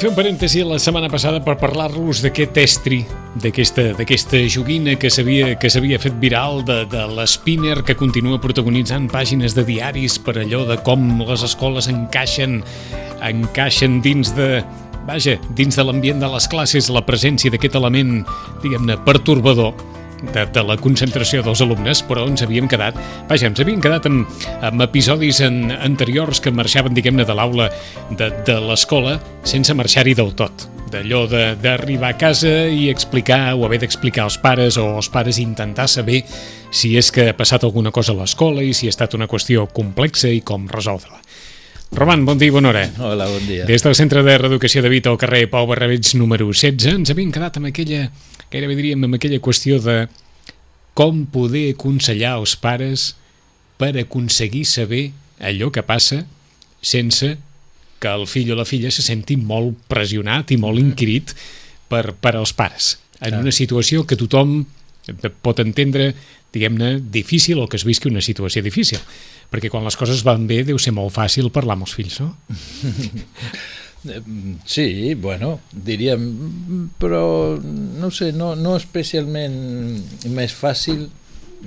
Fer 0.00 0.08
un 0.08 0.16
parèntesi 0.16 0.62
la 0.64 0.78
setmana 0.80 1.10
passada 1.12 1.42
per 1.44 1.58
parlar-los 1.60 2.22
d'aquest 2.24 2.56
estri, 2.62 3.00
d'aquesta 3.42 4.38
joguina 4.48 4.94
que 4.96 5.10
s'havia 5.12 5.98
fet 6.00 6.16
viral 6.22 6.62
de, 6.64 6.78
de 6.88 7.02
l'Spinner 7.18 7.82
que 7.84 7.96
continua 7.98 8.40
protagonitzant 8.40 9.10
pàgines 9.12 9.52
de 9.58 9.66
diaris 9.68 10.16
per 10.24 10.38
allò 10.40 10.62
de 10.70 10.78
com 10.86 11.20
les 11.28 11.44
escoles 11.44 11.90
encaixen 11.92 12.62
encaixen 13.28 14.00
dins 14.00 14.32
de 14.38 14.62
vaja, 15.04 15.36
dins 15.58 15.76
de 15.76 15.84
l'ambient 15.84 16.24
de 16.24 16.32
les 16.32 16.48
classes 16.48 16.88
la 16.88 17.04
presència 17.04 17.52
d'aquest 17.52 17.76
element, 17.76 18.22
diguem-ne, 18.64 18.96
pertorbador 19.04 19.74
de, 20.34 20.46
de 20.52 20.64
la 20.66 20.76
concentració 20.80 21.44
dels 21.46 21.62
alumnes, 21.64 22.02
però 22.06 22.26
ens 22.28 22.44
havíem 22.44 22.68
quedat, 22.70 22.98
vaja, 23.30 23.50
ens 23.50 23.62
havíem 23.62 23.80
quedat 23.82 24.08
amb, 24.10 24.28
amb 24.66 24.84
episodis 24.86 25.40
en, 25.46 25.70
anteriors 25.80 26.42
que 26.42 26.52
marxaven, 26.54 26.96
diguem-ne, 26.96 27.26
de 27.28 27.36
l'aula 27.36 27.70
de, 28.10 28.30
de 28.46 28.60
l'escola 28.66 29.18
sense 29.46 29.74
marxar-hi 29.76 30.16
del 30.18 30.34
tot 30.38 30.68
d'allò 30.90 31.22
d'arribar 31.30 32.08
a 32.10 32.18
casa 32.18 32.66
i 32.66 32.88
explicar 32.90 33.54
o 33.54 33.64
haver 33.64 33.78
d'explicar 33.84 34.24
als 34.26 34.40
pares 34.42 34.76
o 34.80 34.88
els 34.98 35.08
pares 35.12 35.38
intentar 35.38 35.86
saber 35.88 36.24
si 36.74 36.96
és 36.98 37.12
que 37.14 37.28
ha 37.30 37.36
passat 37.38 37.64
alguna 37.64 37.92
cosa 37.94 38.12
a 38.12 38.18
l'escola 38.18 38.64
i 38.66 38.74
si 38.74 38.88
ha 38.88 38.94
estat 38.94 39.14
una 39.14 39.30
qüestió 39.30 39.68
complexa 39.70 40.30
i 40.30 40.42
com 40.42 40.66
resoldre-la. 40.70 41.22
Roman, 41.90 42.22
bon 42.26 42.38
dia 42.38 42.50
i 42.50 42.54
bona 42.54 42.70
hora. 42.70 42.84
Hola, 43.02 43.26
bon 43.26 43.46
dia. 43.46 43.64
Des 43.66 43.82
del 43.82 43.96
Centre 43.98 44.22
de 44.22 44.36
Reeducació 44.38 44.82
de 44.82 44.90
Vita 44.92 45.10
al 45.10 45.18
carrer 45.18 45.48
Pau 45.50 45.66
Barrabets 45.66 46.14
número 46.14 46.46
16 46.46 47.00
ens 47.00 47.10
havíem 47.10 47.32
quedat 47.34 47.58
amb 47.58 47.70
aquella, 47.70 48.04
gairebé 48.50 48.76
diríem, 48.78 49.04
amb 49.06 49.16
aquella 49.18 49.40
qüestió 49.42 49.78
de 49.82 50.04
com 50.98 51.24
poder 51.30 51.70
aconsellar 51.74 52.36
els 52.40 52.56
pares 52.60 53.14
per 53.80 53.94
aconseguir 54.00 54.66
saber 54.68 55.10
allò 55.40 55.70
que 55.72 55.84
passa 55.86 56.24
sense 56.82 57.36
que 58.00 58.10
el 58.10 58.26
fill 58.26 58.50
o 58.52 58.58
la 58.58 58.66
filla 58.68 58.90
se 58.90 59.04
senti 59.04 59.36
molt 59.36 59.76
pressionat 59.88 60.52
i 60.52 60.58
molt 60.60 60.80
inquirit 60.80 61.34
per, 61.88 62.14
per 62.16 62.34
als 62.36 62.52
pares. 62.56 62.96
En 63.20 63.36
una 63.36 63.52
situació 63.52 64.06
que 64.08 64.16
tothom 64.16 64.62
pot 65.44 65.60
entendre, 65.60 66.14
diguem-ne, 66.54 66.98
difícil 67.12 67.60
o 67.60 67.68
que 67.68 67.76
es 67.78 67.84
visqui 67.84 68.08
una 68.08 68.24
situació 68.24 68.62
difícil 68.64 69.00
perquè 69.50 69.70
quan 69.70 69.84
les 69.84 69.98
coses 69.98 70.22
van 70.26 70.46
bé 70.46 70.62
deu 70.66 70.78
ser 70.78 70.92
molt 70.94 71.12
fàcil 71.14 71.50
parlar 71.52 71.76
amb 71.76 71.86
els 71.88 71.94
fills, 71.98 72.20
no? 72.22 72.30
Sí, 74.64 75.14
bueno, 75.14 75.60
diríem, 75.72 76.22
però 76.98 77.58
no 77.60 78.10
sé, 78.10 78.30
no, 78.32 78.54
no 78.56 78.76
especialment 78.78 79.58
més 80.32 80.54
fàcil 80.56 81.08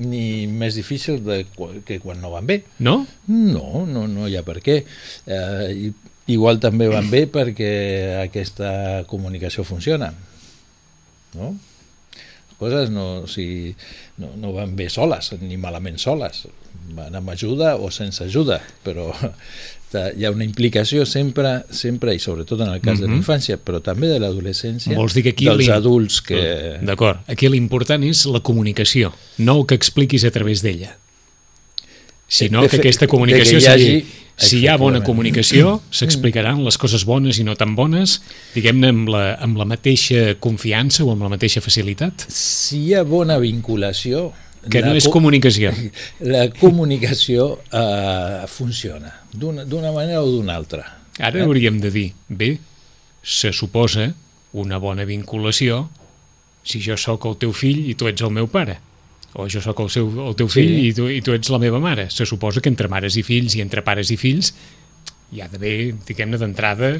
ni 0.01 0.47
més 0.49 0.73
difícil 0.73 1.21
de, 1.21 1.43
que 1.85 1.99
quan 2.01 2.23
no 2.23 2.31
van 2.33 2.49
bé. 2.49 2.63
No? 2.81 3.03
No, 3.27 3.83
no, 3.85 4.07
no 4.09 4.25
hi 4.25 4.39
ha 4.39 4.45
per 4.47 4.57
què. 4.65 4.79
Eh, 5.29 5.91
igual 6.33 6.57
també 6.63 6.89
van 6.89 7.11
bé 7.11 7.27
perquè 7.29 7.69
aquesta 8.23 9.03
comunicació 9.11 9.67
funciona. 9.67 10.09
No? 11.37 11.53
Coses 12.57 12.89
no, 12.93 13.05
o 13.27 13.29
sigui, 13.29 13.75
no, 14.17 14.33
no 14.39 14.55
van 14.57 14.73
bé 14.79 14.89
soles, 14.89 15.33
ni 15.41 15.61
malament 15.61 16.01
soles 16.01 16.47
van 16.91 17.15
amb 17.15 17.29
ajuda 17.29 17.75
o 17.77 17.89
sense 17.91 18.23
ajuda, 18.23 18.59
però 18.83 19.11
hi 20.17 20.25
ha 20.25 20.31
una 20.33 20.45
implicació 20.45 21.05
sempre, 21.09 21.63
sempre 21.71 22.15
i 22.15 22.19
sobretot 22.21 22.61
en 22.61 22.73
el 22.73 22.81
cas 22.81 22.93
mm 22.93 22.97
-hmm. 22.97 23.01
de 23.01 23.07
la 23.07 23.13
mhm. 23.13 23.21
infància, 23.21 23.57
però 23.57 23.81
també 23.81 24.07
de 24.07 24.19
l'adolescència, 24.19 24.95
dels 24.95 25.69
adults 25.69 26.21
que... 26.21 26.79
D'acord, 26.81 27.19
aquí 27.27 27.49
l'important 27.49 28.03
és 28.03 28.25
la 28.25 28.39
comunicació, 28.39 29.13
no 29.37 29.59
el 29.59 29.65
que 29.65 29.75
expliquis 29.75 30.23
a 30.23 30.31
través 30.31 30.61
d'ella, 30.61 30.97
sinó 32.27 32.67
que 32.67 32.77
aquesta 32.77 33.07
comunicació 33.07 33.59
que 33.59 33.63
hi 33.63 33.67
hagi, 33.67 34.05
si 34.35 34.59
hi 34.63 34.67
ha 34.67 34.77
bona 34.77 35.03
comunicació, 35.05 35.81
s'explicaran 35.93 36.63
les 36.65 36.77
coses 36.81 37.05
bones 37.05 37.37
i 37.37 37.43
no 37.43 37.55
tan 37.55 37.75
bones, 37.75 38.21
diguem-ne 38.55 38.89
amb, 38.89 39.09
la, 39.13 39.35
amb 39.35 39.57
la 39.57 39.65
mateixa 39.65 40.35
confiança 40.39 41.03
o 41.05 41.11
amb 41.13 41.21
la 41.21 41.29
mateixa 41.29 41.61
facilitat? 41.61 42.25
Si 42.33 42.87
hi 42.87 42.93
ha 42.97 43.03
bona 43.03 43.37
vinculació, 43.37 44.31
que 44.69 44.81
no 44.81 44.93
és 44.95 45.07
comunicació. 45.11 45.73
La 46.33 46.47
comunicació 46.55 47.49
uh, 47.59 48.45
funciona, 48.47 49.11
d'una 49.33 49.91
manera 49.91 50.21
o 50.21 50.29
d'una 50.29 50.55
altra. 50.55 50.85
Ara 51.19 51.41
eh? 51.41 51.43
hauríem 51.45 51.79
de 51.81 51.91
dir, 51.93 52.07
bé, 52.29 52.55
se 53.23 53.53
suposa 53.53 54.11
una 54.53 54.77
bona 54.77 55.05
vinculació 55.09 55.87
si 56.63 56.79
jo 56.83 56.95
sóc 56.99 57.25
el 57.27 57.37
teu 57.41 57.53
fill 57.55 57.87
i 57.89 57.95
tu 57.97 58.07
ets 58.07 58.23
el 58.23 58.31
meu 58.35 58.47
pare 58.51 58.77
o 59.33 59.47
jo 59.49 59.61
sóc 59.63 59.79
el, 59.81 59.89
seu, 59.89 60.09
el 60.27 60.35
teu 60.37 60.47
fill 60.51 60.69
sí. 60.69 60.85
i, 60.89 60.93
tu, 60.93 61.07
i 61.09 61.19
tu 61.25 61.33
ets 61.33 61.49
la 61.49 61.59
meva 61.61 61.79
mare. 61.81 62.05
Se 62.13 62.25
suposa 62.29 62.61
que 62.61 62.69
entre 62.69 62.89
mares 62.91 63.17
i 63.17 63.23
fills 63.25 63.57
i 63.57 63.63
entre 63.65 63.81
pares 63.85 64.13
i 64.13 64.17
fills 64.19 64.53
hi 65.33 65.41
ha 65.41 65.49
d'haver, 65.49 65.93
diguem-ne, 66.05 66.37
d'entrada 66.37 66.93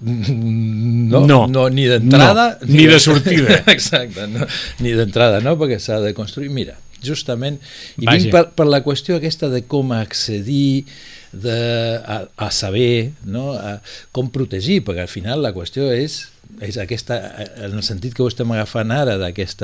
no, 0.00 1.20
no, 1.28 1.40
no 1.46 1.66
ni 1.70 1.84
d'entrada 1.90 2.46
no, 2.60 2.66
ni, 2.66 2.80
ni 2.80 2.86
de 2.90 2.98
sortida 3.02 3.60
exacte, 3.74 4.26
no, 4.32 4.48
ni 4.82 4.94
d'entrada 4.96 5.38
no, 5.44 5.54
perquè 5.60 5.78
s'ha 5.82 6.00
de 6.02 6.12
construir 6.16 6.50
mira, 6.54 6.74
justament 7.04 7.60
i 8.00 8.06
vinc 8.06 8.30
per, 8.34 8.44
per 8.56 8.66
la 8.68 8.82
qüestió 8.84 9.18
aquesta 9.18 9.50
de 9.52 9.62
com 9.68 9.94
accedir 9.96 10.84
de, 11.32 11.56
a, 12.00 12.24
a 12.36 12.50
saber 12.50 13.12
no? 13.24 13.52
a, 13.54 13.78
com 14.12 14.30
protegir, 14.32 14.80
perquè 14.86 15.06
al 15.06 15.12
final 15.12 15.42
la 15.44 15.54
qüestió 15.56 15.90
és 15.94 16.26
és 16.58 16.74
aquesta, 16.82 17.14
en 17.62 17.76
el 17.78 17.84
sentit 17.86 18.14
que 18.16 18.24
ho 18.24 18.28
estem 18.28 18.50
agafant 18.50 18.90
ara 18.90 19.14
d'aquest 19.20 19.62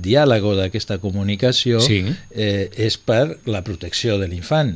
diàleg 0.00 0.46
o 0.48 0.54
d'aquesta 0.56 0.96
comunicació 1.02 1.82
sí. 1.84 2.00
eh, 2.32 2.70
és 2.72 2.96
per 2.96 3.36
la 3.44 3.60
protecció 3.66 4.16
de 4.18 4.30
l'infant 4.32 4.72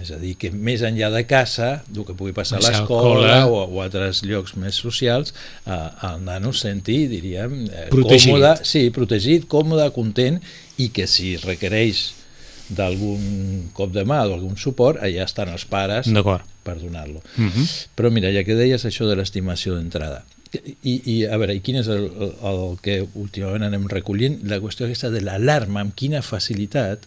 és 0.00 0.10
a 0.10 0.18
dir, 0.18 0.32
que 0.40 0.50
més 0.50 0.82
enllà 0.86 1.10
de 1.12 1.22
casa, 1.28 1.82
el 1.92 2.06
que 2.08 2.16
pugui 2.18 2.32
passar 2.34 2.58
a 2.58 2.64
l'escola 2.64 3.36
o, 3.46 3.60
o 3.66 3.82
altres 3.84 4.22
llocs 4.26 4.56
més 4.58 4.78
socials, 4.80 5.34
eh, 5.66 5.76
el 6.08 6.24
nano 6.26 6.54
senti, 6.56 7.04
diríem, 7.10 7.58
eh, 7.68 7.86
protegit. 7.92 8.32
còmode, 8.32 8.54
sí, 8.66 8.88
protegit, 8.94 9.46
còmode, 9.52 9.90
content, 9.94 10.40
i 10.82 10.88
que 10.94 11.06
si 11.10 11.36
requereix 11.42 12.08
d'algun 12.72 13.68
cop 13.76 13.92
de 13.92 14.06
mà 14.08 14.22
o 14.24 14.30
d'algun 14.32 14.56
suport, 14.56 15.02
allà 15.04 15.26
estan 15.26 15.52
els 15.52 15.66
pares 15.68 16.08
per 16.62 16.78
donar-lo. 16.80 17.20
Uh 17.36 17.42
mhm. 17.42 17.50
-huh. 17.50 17.88
Però 17.96 18.10
mira, 18.10 18.32
ja 18.32 18.44
que 18.44 18.54
deies 18.54 18.84
això 18.84 19.06
de 19.08 19.16
l'estimació 19.16 19.76
d'entrada, 19.76 20.24
i, 20.82 21.00
i 21.04 21.24
a 21.24 21.36
veure, 21.40 21.54
i 21.54 21.60
quin 21.64 21.76
és 21.80 21.88
el, 21.88 22.10
el, 22.20 22.36
el 22.52 22.78
que 22.84 23.06
últimament 23.14 23.62
anem 23.62 23.88
recollint? 23.88 24.40
La 24.44 24.60
qüestió 24.60 24.86
aquesta 24.86 25.10
de 25.10 25.22
l'alarma, 25.24 25.80
amb 25.80 25.94
quina 25.96 26.20
facilitat 26.22 27.06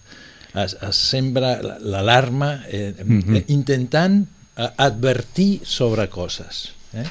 es, 0.63 0.75
es 0.81 1.01
sembra 1.11 1.55
l'alarma 1.61 2.63
eh, 2.67 2.93
mm 3.03 3.21
-hmm. 3.21 3.43
intentant 3.47 4.27
eh, 4.57 4.69
advertir 4.77 5.61
sobre 5.63 6.07
coses. 6.09 6.71
Eh? 6.93 7.07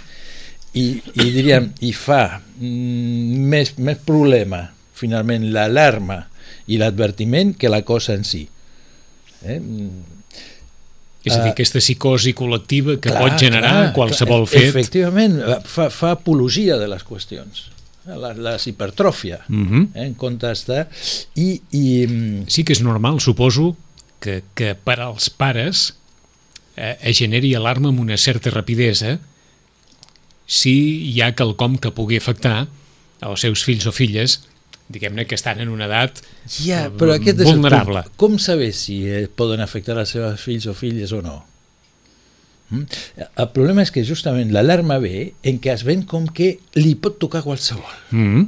I, 0.73 1.03
i 1.15 1.31
diríem, 1.31 1.73
i 1.81 1.93
fa 1.93 2.41
mm, 2.59 3.45
més, 3.53 3.77
més 3.79 3.99
problema 4.05 4.71
finalment 4.93 5.53
l'alarma 5.53 6.27
i 6.67 6.79
l'advertiment 6.79 7.55
que 7.57 7.69
la 7.69 7.83
cosa 7.83 8.15
en 8.15 8.25
si. 8.25 8.49
Eh? 9.45 9.61
És 11.25 11.33
a 11.33 11.39
dir, 11.41 11.49
uh, 11.49 11.53
aquesta 11.53 11.79
psicosi 11.79 12.35
col·lectiva 12.35 12.99
que 13.01 13.11
clar, 13.11 13.23
pot 13.23 13.39
generar 13.41 13.71
clar, 13.71 13.93
qualsevol 13.93 14.49
clar, 14.49 14.61
fet. 14.61 14.69
Efectivament, 14.69 15.39
fa, 15.65 15.89
fa 15.91 16.11
apologia 16.11 16.77
de 16.77 16.89
les 16.89 17.05
qüestions 17.05 17.74
la, 18.07 18.33
les 18.35 18.67
hipertròfia, 18.69 19.45
uh 19.49 19.53
mhm. 19.53 19.73
-huh. 19.73 19.89
eh, 19.95 20.07
en 20.07 20.15
comptes 20.15 20.67
de... 20.67 20.87
I, 21.35 21.63
i... 21.71 22.07
Mm, 22.07 22.45
sí 22.49 22.65
que 22.65 22.73
és 22.73 22.83
normal, 22.83 23.21
suposo, 23.21 23.77
que, 24.21 24.43
que 24.55 24.75
per 24.75 25.01
als 25.01 25.31
pares 25.31 25.95
eh, 26.77 26.97
es 27.01 27.19
generi 27.19 27.55
alarma 27.55 27.89
amb 27.89 28.01
una 28.01 28.17
certa 28.17 28.51
rapidesa 28.51 29.19
si 30.47 31.13
hi 31.13 31.21
ha 31.23 31.35
quelcom 31.35 31.79
que 31.79 31.93
pugui 31.93 32.17
afectar 32.17 32.67
als 33.21 33.41
seus 33.41 33.65
fills 33.65 33.87
o 33.87 33.93
filles 33.93 34.41
diguem-ne 34.89 35.25
que 35.27 35.35
estan 35.35 35.61
en 35.61 35.71
una 35.73 35.87
edat 35.89 36.21
Ja, 36.61 36.91
però 36.93 37.15
aquest 37.17 37.41
és 37.41 37.49
el 37.49 37.57
vulnerable. 37.57 38.03
punt. 38.05 38.17
Com 38.21 38.39
saber 38.39 38.73
si 38.77 39.05
eh, 39.09 39.29
poden 39.29 39.61
afectar 39.65 39.97
els 39.97 40.13
seus 40.13 40.41
fills 40.41 40.67
o 40.69 40.75
filles 40.77 41.13
o 41.13 41.23
no? 41.25 41.39
Mm? 42.75 43.25
El 43.45 43.49
problema 43.55 43.83
és 43.83 43.91
que 43.95 44.05
justament 44.05 44.51
l'alarma 44.55 44.99
ve 45.03 45.35
en 45.43 45.61
què 45.63 45.73
es 45.75 45.85
ven 45.87 46.03
com 46.11 46.27
que 46.27 46.59
li 46.75 46.95
pot 46.97 47.19
tocar 47.23 47.43
qualsevol. 47.47 47.95
Mm. 48.11 48.45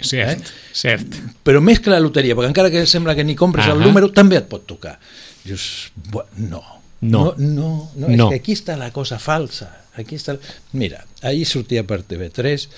Cert, 0.00 0.40
Eh? 0.40 0.52
cert. 0.72 1.16
Però 1.44 1.60
més 1.60 1.80
que 1.80 1.90
la 1.92 2.00
loteria, 2.00 2.34
perquè 2.34 2.48
encara 2.48 2.70
que 2.72 2.86
sembla 2.88 3.14
que 3.14 3.24
ni 3.24 3.34
compres 3.36 3.66
el 3.66 3.76
Ahà. 3.78 3.84
número, 3.86 4.08
també 4.16 4.36
et 4.38 4.46
pot 4.48 4.64
tocar. 4.66 4.98
Dius, 5.44 5.90
bu- 6.10 6.24
no. 6.38 6.62
No. 7.02 7.34
No, 7.34 7.34
no, 7.38 7.90
no, 7.96 8.08
No. 8.08 8.26
és 8.26 8.30
que 8.30 8.40
aquí 8.40 8.52
està 8.52 8.76
la 8.76 8.90
cosa 8.92 9.18
falsa. 9.18 9.70
Aquí 9.96 10.14
està... 10.16 10.38
Mira, 10.72 11.04
ahir 11.22 11.44
sortia 11.48 11.82
per 11.84 12.02
TV3 12.04 12.68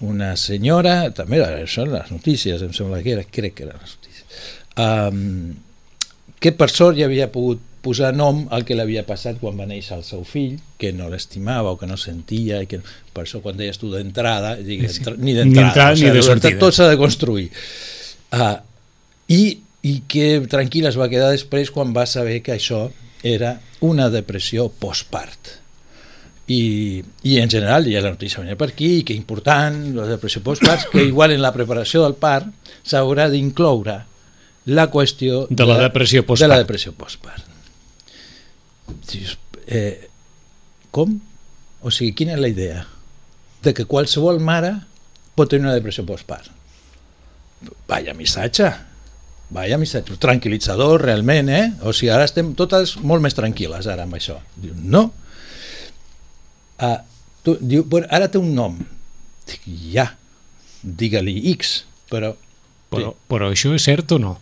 una 0.00 0.36
senyora, 0.36 1.10
també 1.12 1.40
són 1.66 1.90
les 1.92 2.10
notícies, 2.10 2.60
em 2.62 2.72
sembla 2.72 3.02
que 3.02 3.12
era, 3.16 3.24
crec 3.24 3.54
que 3.54 3.64
eren 3.64 3.76
les 3.80 3.96
notícies, 3.96 4.46
um, 4.76 5.54
que 6.40 6.52
per 6.52 6.68
sort 6.70 6.96
ja 6.98 7.04
havia 7.06 7.30
pogut 7.32 7.60
posar 7.82 8.12
nom 8.14 8.44
al 8.54 8.64
que 8.64 8.76
l'havia 8.78 9.02
passat 9.06 9.40
quan 9.40 9.58
va 9.58 9.66
néixer 9.66 9.96
el 9.98 10.04
seu 10.06 10.22
fill, 10.24 10.60
que 10.78 10.92
no 10.94 11.08
l'estimava 11.10 11.72
o 11.74 11.78
que 11.80 11.86
no 11.90 11.96
sentia, 11.98 12.60
i 12.62 12.68
que 12.70 12.78
per 13.12 13.24
això 13.24 13.40
quan 13.42 13.56
deies 13.58 13.78
tu 13.78 13.90
d'entrada, 13.90 14.54
dic, 14.56 14.84
Sí. 14.88 14.98
entra- 15.02 15.16
ni 15.18 15.32
Ni 15.32 15.34
d'entrada, 15.34 15.68
entrada 15.68 15.90
o 15.90 15.94
ni 15.94 15.98
sigui, 15.98 16.10
de 16.10 16.14
d'entrada 16.14 16.40
sortida. 16.40 16.60
tot 16.60 16.74
s'ha 16.74 16.88
de 16.88 16.96
construir. 16.96 17.50
Uh, 18.32 18.56
i, 19.28 19.58
I 19.82 20.02
que 20.06 20.40
tranquil 20.46 20.86
es 20.86 20.94
va 20.96 21.08
quedar 21.10 21.32
després 21.32 21.72
quan 21.74 21.90
va 21.92 22.06
saber 22.06 22.40
que 22.40 22.52
això 22.54 22.84
era 23.24 23.56
una 23.80 24.08
depressió 24.10 24.68
postpart. 24.70 25.58
I, 26.46 27.02
i 27.22 27.38
en 27.38 27.48
general 27.50 27.86
ja 27.90 28.00
la 28.02 28.10
notícia 28.10 28.40
venia 28.42 28.56
per 28.58 28.68
aquí 28.70 29.02
que 29.06 29.14
important 29.14 29.94
la 29.94 30.06
depressió 30.06 30.42
postpart 30.42 30.88
que 30.90 31.02
igual 31.06 31.30
en 31.32 31.40
la 31.42 31.52
preparació 31.54 32.02
del 32.02 32.14
part 32.18 32.46
s'haurà 32.84 33.28
d'incloure 33.30 33.94
la 34.66 34.88
qüestió 34.90 35.46
De 35.50 35.64
la 35.66 35.78
depressió 35.78 36.22
de 36.22 36.26
postpart. 36.26 36.50
la 36.50 36.58
depressió 36.58 36.92
postpart 36.92 37.44
Dius, 38.88 39.36
eh, 39.66 40.08
com? 40.94 41.18
o 41.82 41.90
sigui, 41.90 42.14
quina 42.18 42.36
és 42.36 42.42
la 42.42 42.50
idea? 42.52 42.86
de 43.62 43.70
que 43.74 43.86
qualsevol 43.86 44.40
mare 44.42 44.72
pot 45.38 45.50
tenir 45.50 45.68
una 45.68 45.76
depressió 45.76 46.02
postpart 46.06 46.50
vaya 47.86 48.14
missatge 48.18 48.72
vaya 49.52 49.76
missatge, 49.78 50.16
tranquil·litzador 50.16 51.02
realment, 51.04 51.50
eh? 51.52 51.66
O 51.84 51.92
sigui, 51.92 52.10
ara 52.12 52.24
estem 52.24 52.54
totes 52.58 52.96
molt 53.04 53.22
més 53.24 53.36
tranquil·les 53.36 53.88
ara 53.92 54.06
amb 54.06 54.16
això. 54.16 54.38
Diu, 54.56 54.72
no. 54.72 55.02
Ah, 56.80 57.02
tu, 57.44 57.58
diu, 57.60 57.84
bueno, 57.84 58.08
ara 58.10 58.30
té 58.32 58.40
un 58.40 58.54
nom. 58.56 58.78
Dic, 59.50 59.66
ja, 59.92 60.08
digue-li 60.82 61.36
X, 61.52 61.82
però... 62.10 62.32
Però, 62.92 63.12
però 63.28 63.52
això 63.52 63.74
és 63.76 63.84
cert 63.84 64.16
o 64.16 64.18
no? 64.20 64.34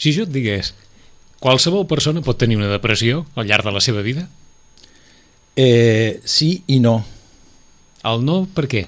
Si 0.00 0.12
jo 0.16 0.24
et 0.28 0.32
digués, 0.32 0.74
qualsevol 1.40 1.88
persona 1.90 2.22
pot 2.24 2.38
tenir 2.38 2.60
una 2.60 2.70
depressió 2.70 3.24
al 3.34 3.48
llarg 3.48 3.66
de 3.66 3.74
la 3.74 3.82
seva 3.84 4.04
vida? 4.06 4.28
Eh, 5.56 6.20
sí 6.24 6.62
i 6.68 6.78
no. 6.80 7.00
El 8.06 8.24
no, 8.24 8.44
per 8.54 8.68
què? 8.70 8.86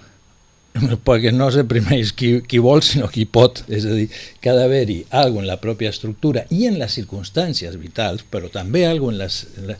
perquè 1.06 1.32
no 1.34 1.50
se 1.52 1.64
primeix 1.68 2.12
qui, 2.16 2.34
qui 2.48 2.60
vol, 2.62 2.82
sinó 2.84 3.08
qui 3.12 3.26
pot. 3.28 3.62
És 3.72 3.86
a 3.86 3.96
dir, 3.96 4.06
que 4.40 4.50
ha 4.50 4.56
d'haver-hi 4.56 5.02
alguna 5.22 5.44
en 5.44 5.50
la 5.50 5.58
pròpia 5.60 5.92
estructura 5.92 6.46
i 6.54 6.66
en 6.70 6.78
les 6.80 6.94
circumstàncies 6.96 7.76
vitals, 7.80 8.24
però 8.28 8.50
també 8.52 8.86
alguna 8.88 9.18
en, 9.18 9.24
les, 9.24 9.42
en 9.58 9.72
la 9.74 9.78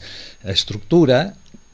estructura 0.53 1.23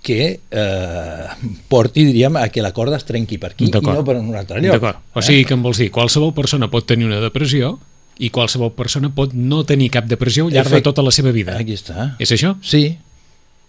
que 0.05 0.39
eh, 0.39 1.51
porti, 1.69 2.05
diríem, 2.07 2.39
a 2.39 2.47
que 2.55 2.63
la 2.63 2.71
corda 2.73 3.01
es 3.01 3.07
trenqui 3.09 3.41
per 3.43 3.53
aquí 3.53 3.67
i 3.67 3.73
no 3.75 4.05
per 4.07 4.17
un 4.21 4.31
altre 4.39 4.63
lloc. 4.63 4.79
D'acord. 4.79 5.03
O 5.19 5.25
sigui 5.25 5.45
que 5.45 5.57
em 5.59 5.65
vols 5.65 5.83
dir, 5.83 5.91
qualsevol 5.95 6.33
persona 6.37 6.71
pot 6.71 6.87
tenir 6.87 7.09
una 7.09 7.19
depressió 7.21 7.75
i 8.19 8.31
qualsevol 8.35 8.73
persona 8.75 9.11
pot 9.15 9.33
no 9.35 9.63
tenir 9.65 9.91
cap 9.95 10.07
depressió 10.11 10.47
al 10.47 10.53
llarg 10.53 10.67
Efect- 10.69 10.83
de 10.83 10.89
tota 10.91 11.03
la 11.07 11.13
seva 11.15 11.31
vida. 11.31 11.57
Aquí 11.59 11.77
està. 11.79 12.15
És 12.19 12.33
això? 12.35 12.57
Sí, 12.63 12.97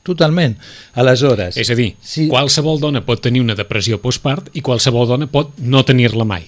totalment. 0.03 0.55
Aleshores... 0.97 1.57
És 1.59 1.69
a 1.69 1.75
dir, 1.77 1.91
si- 2.01 2.27
qualsevol 2.31 2.79
dona 2.81 3.03
pot 3.05 3.21
tenir 3.21 3.41
una 3.43 3.55
depressió 3.57 3.99
postpart 4.01 4.49
i 4.57 4.63
qualsevol 4.65 5.07
dona 5.09 5.27
pot 5.29 5.57
no 5.59 5.83
tenir-la 5.85 6.25
mai. 6.25 6.47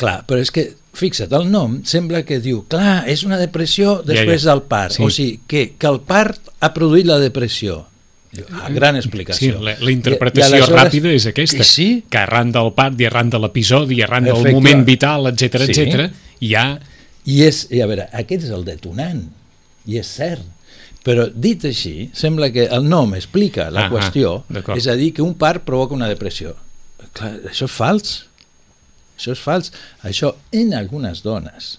Clar, 0.00 0.20
però 0.28 0.40
és 0.40 0.52
que, 0.54 0.68
fixa't, 0.96 1.32
el 1.36 1.48
nom 1.50 1.80
sembla 1.84 2.22
que 2.24 2.38
diu, 2.40 2.62
clar, 2.70 3.02
és 3.10 3.24
una 3.26 3.36
depressió 3.40 3.98
després 4.06 4.44
ja. 4.44 4.52
del 4.52 4.62
part. 4.70 4.94
Sí. 4.96 5.02
O 5.04 5.10
sigui, 5.12 5.40
que, 5.50 5.64
que 5.76 5.90
el 5.90 5.98
part 6.06 6.52
ha 6.60 6.70
produït 6.76 7.08
la 7.10 7.18
depressió. 7.20 7.82
Ah, 8.54 8.68
gran 8.70 8.94
Sí, 8.94 9.00
explicació. 9.02 9.58
la, 9.58 9.74
la 9.82 9.90
interpretació 9.90 10.54
I- 10.54 10.62
i 10.62 10.70
ràpida 10.70 11.10
és 11.10 11.26
aquesta. 11.26 11.64
Sí, 11.66 12.04
Que 12.08 12.20
arran 12.22 12.52
del 12.54 12.70
part 12.78 13.00
i 13.02 13.08
arran 13.08 13.28
de 13.32 13.40
l'episodi 13.42 13.98
arran 14.06 14.28
del 14.30 14.52
moment 14.54 14.84
vital, 14.86 15.26
etc 15.32 15.64
Sí. 15.66 15.74
etc, 15.74 16.12
hi 16.38 16.54
ha... 16.54 16.68
i, 17.24 17.42
és, 17.46 17.66
i 17.70 17.82
a 17.82 17.88
veure, 17.90 18.08
aquest 18.16 18.46
és 18.48 18.54
el 18.54 18.64
detonant, 18.64 19.26
i 19.86 19.98
és 20.00 20.08
cert. 20.08 20.46
Però 21.04 21.24
dit 21.32 21.62
així, 21.64 22.10
sembla 22.12 22.50
que 22.52 22.66
el 22.68 22.84
nom 22.88 23.14
explica 23.16 23.70
la 23.72 23.86
Ahà, 23.86 23.92
qüestió, 23.94 24.34
d'acord. 24.52 24.76
és 24.76 24.88
a 24.90 24.96
dir, 25.00 25.14
que 25.16 25.24
un 25.24 25.32
part 25.34 25.64
provoca 25.64 25.96
una 25.96 26.08
depressió. 26.10 26.52
Clar, 27.16 27.32
això 27.48 27.64
és 27.64 27.72
fals. 27.76 28.10
Això 29.16 29.32
és 29.32 29.40
fals. 29.40 29.72
Això 30.04 30.34
en 30.52 30.74
algunes 30.76 31.22
dones, 31.24 31.78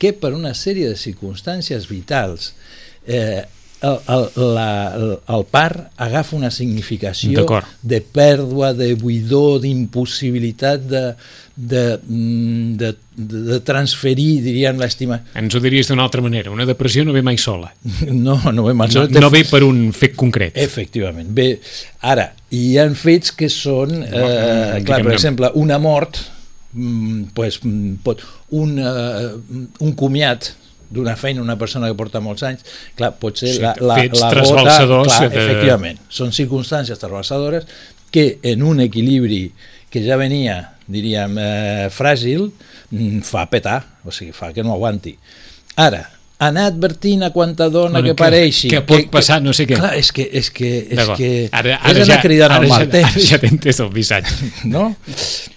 que 0.00 0.12
per 0.16 0.32
una 0.36 0.54
sèrie 0.56 0.88
de 0.88 0.96
circumstàncies 0.96 1.86
vitals 1.88 2.54
eh, 3.06 3.44
el, 3.82 3.98
el, 4.08 4.54
la, 4.54 4.68
el, 4.96 5.10
el 5.28 5.44
part 5.50 5.90
agafa 6.00 6.36
una 6.36 6.50
significació 6.50 7.44
de 7.82 8.00
pèrdua, 8.00 8.72
de 8.76 8.94
buidor, 8.96 9.60
d'impossibilitat 9.64 10.86
de, 10.88 11.02
de, 11.56 11.82
mm, 12.00 12.76
de, 12.80 12.92
de, 13.16 13.42
de 13.50 13.60
transferir, 13.66 14.40
diríem, 14.44 14.80
l'estima. 14.80 15.20
Ens 15.36 15.56
ho 15.56 15.62
diries 15.64 15.90
d'una 15.90 16.04
altra 16.06 16.24
manera. 16.24 16.52
Una 16.54 16.66
depressió 16.68 17.04
no 17.04 17.14
ve 17.16 17.24
mai 17.26 17.40
sola. 17.40 17.72
No, 18.26 18.38
no 18.52 18.64
ve 18.64 18.74
mal. 18.74 18.90
No, 18.94 19.06
no 19.20 19.30
ve 19.30 19.44
per 19.48 19.62
un 19.66 19.90
fet 19.96 20.16
concret. 20.18 20.56
Efectivament. 20.60 21.28
Bé, 21.36 21.48
ara, 22.06 22.30
hi 22.54 22.76
ha 22.80 22.86
fets 22.96 23.34
que 23.36 23.50
són, 23.52 24.00
eh, 24.04 24.80
clar, 24.86 25.02
per 25.04 25.14
exemple, 25.14 25.52
una 25.60 25.78
mort, 25.82 26.20
mm, 26.72 27.32
pues, 27.36 27.60
pot, 28.04 28.24
un, 28.56 28.78
eh, 28.80 29.66
un 29.84 29.92
comiat 29.98 30.54
d'una 30.90 31.16
feina, 31.16 31.42
una 31.42 31.56
persona 31.58 31.88
que 31.90 31.94
porta 31.98 32.20
molts 32.20 32.42
anys, 32.46 32.64
clar, 32.96 33.12
pot 33.20 33.36
ser 33.38 33.52
Sí, 33.54 33.60
la, 33.62 33.74
la, 33.80 33.96
la 34.06 34.30
trasbalsadors 34.30 35.12
clar, 35.16 35.30
de- 35.30 35.44
efectivament, 35.44 35.98
són 36.08 36.32
circumstàncies 36.32 36.98
trasbalsadores 37.02 37.66
que 38.10 38.38
en 38.42 38.62
un 38.62 38.80
equilibri 38.80 39.50
que 39.90 40.02
ja 40.06 40.16
venia, 40.16 40.74
diríem, 40.86 41.38
eh, 41.38 41.86
fràgil, 41.94 42.50
mm, 42.90 43.20
fa 43.26 43.46
petar, 43.50 43.80
o 44.04 44.12
sigui, 44.14 44.32
fa 44.32 44.52
que 44.52 44.62
no 44.62 44.72
aguanti. 44.74 45.16
Ara, 45.76 46.04
anar 46.38 46.66
advertint 46.68 47.22
a 47.24 47.30
quanta 47.32 47.70
dona 47.72 47.98
Bueno, 47.98 48.08
que 48.10 48.14
que- 48.14 48.22
pareixi... 48.22 48.68
que 48.68 48.82
pot 48.84 49.06
passar 49.10 49.40
no 49.42 49.52
sé 49.56 49.64
què. 49.66 49.78
Clar, 49.78 49.94
és 49.96 50.10
que, 50.12 50.26
és 50.32 50.50
que, 50.50 50.70
és 50.90 51.08
que 51.16 51.30
ara, 51.50 51.78
és 51.78 51.80
ara, 51.80 52.02
anar 52.02 52.06
ja, 52.10 52.20
cridant 52.20 52.52
ara, 52.52 52.60
al 52.62 52.68
mal 52.68 52.84
ja, 52.84 52.90
temps. 52.92 53.14
ara 53.16 53.24
ja 53.30 53.38
t'he 53.40 53.48
entès 53.54 53.80
el 53.80 53.90
missatge. 53.94 54.50
no? 54.74 54.90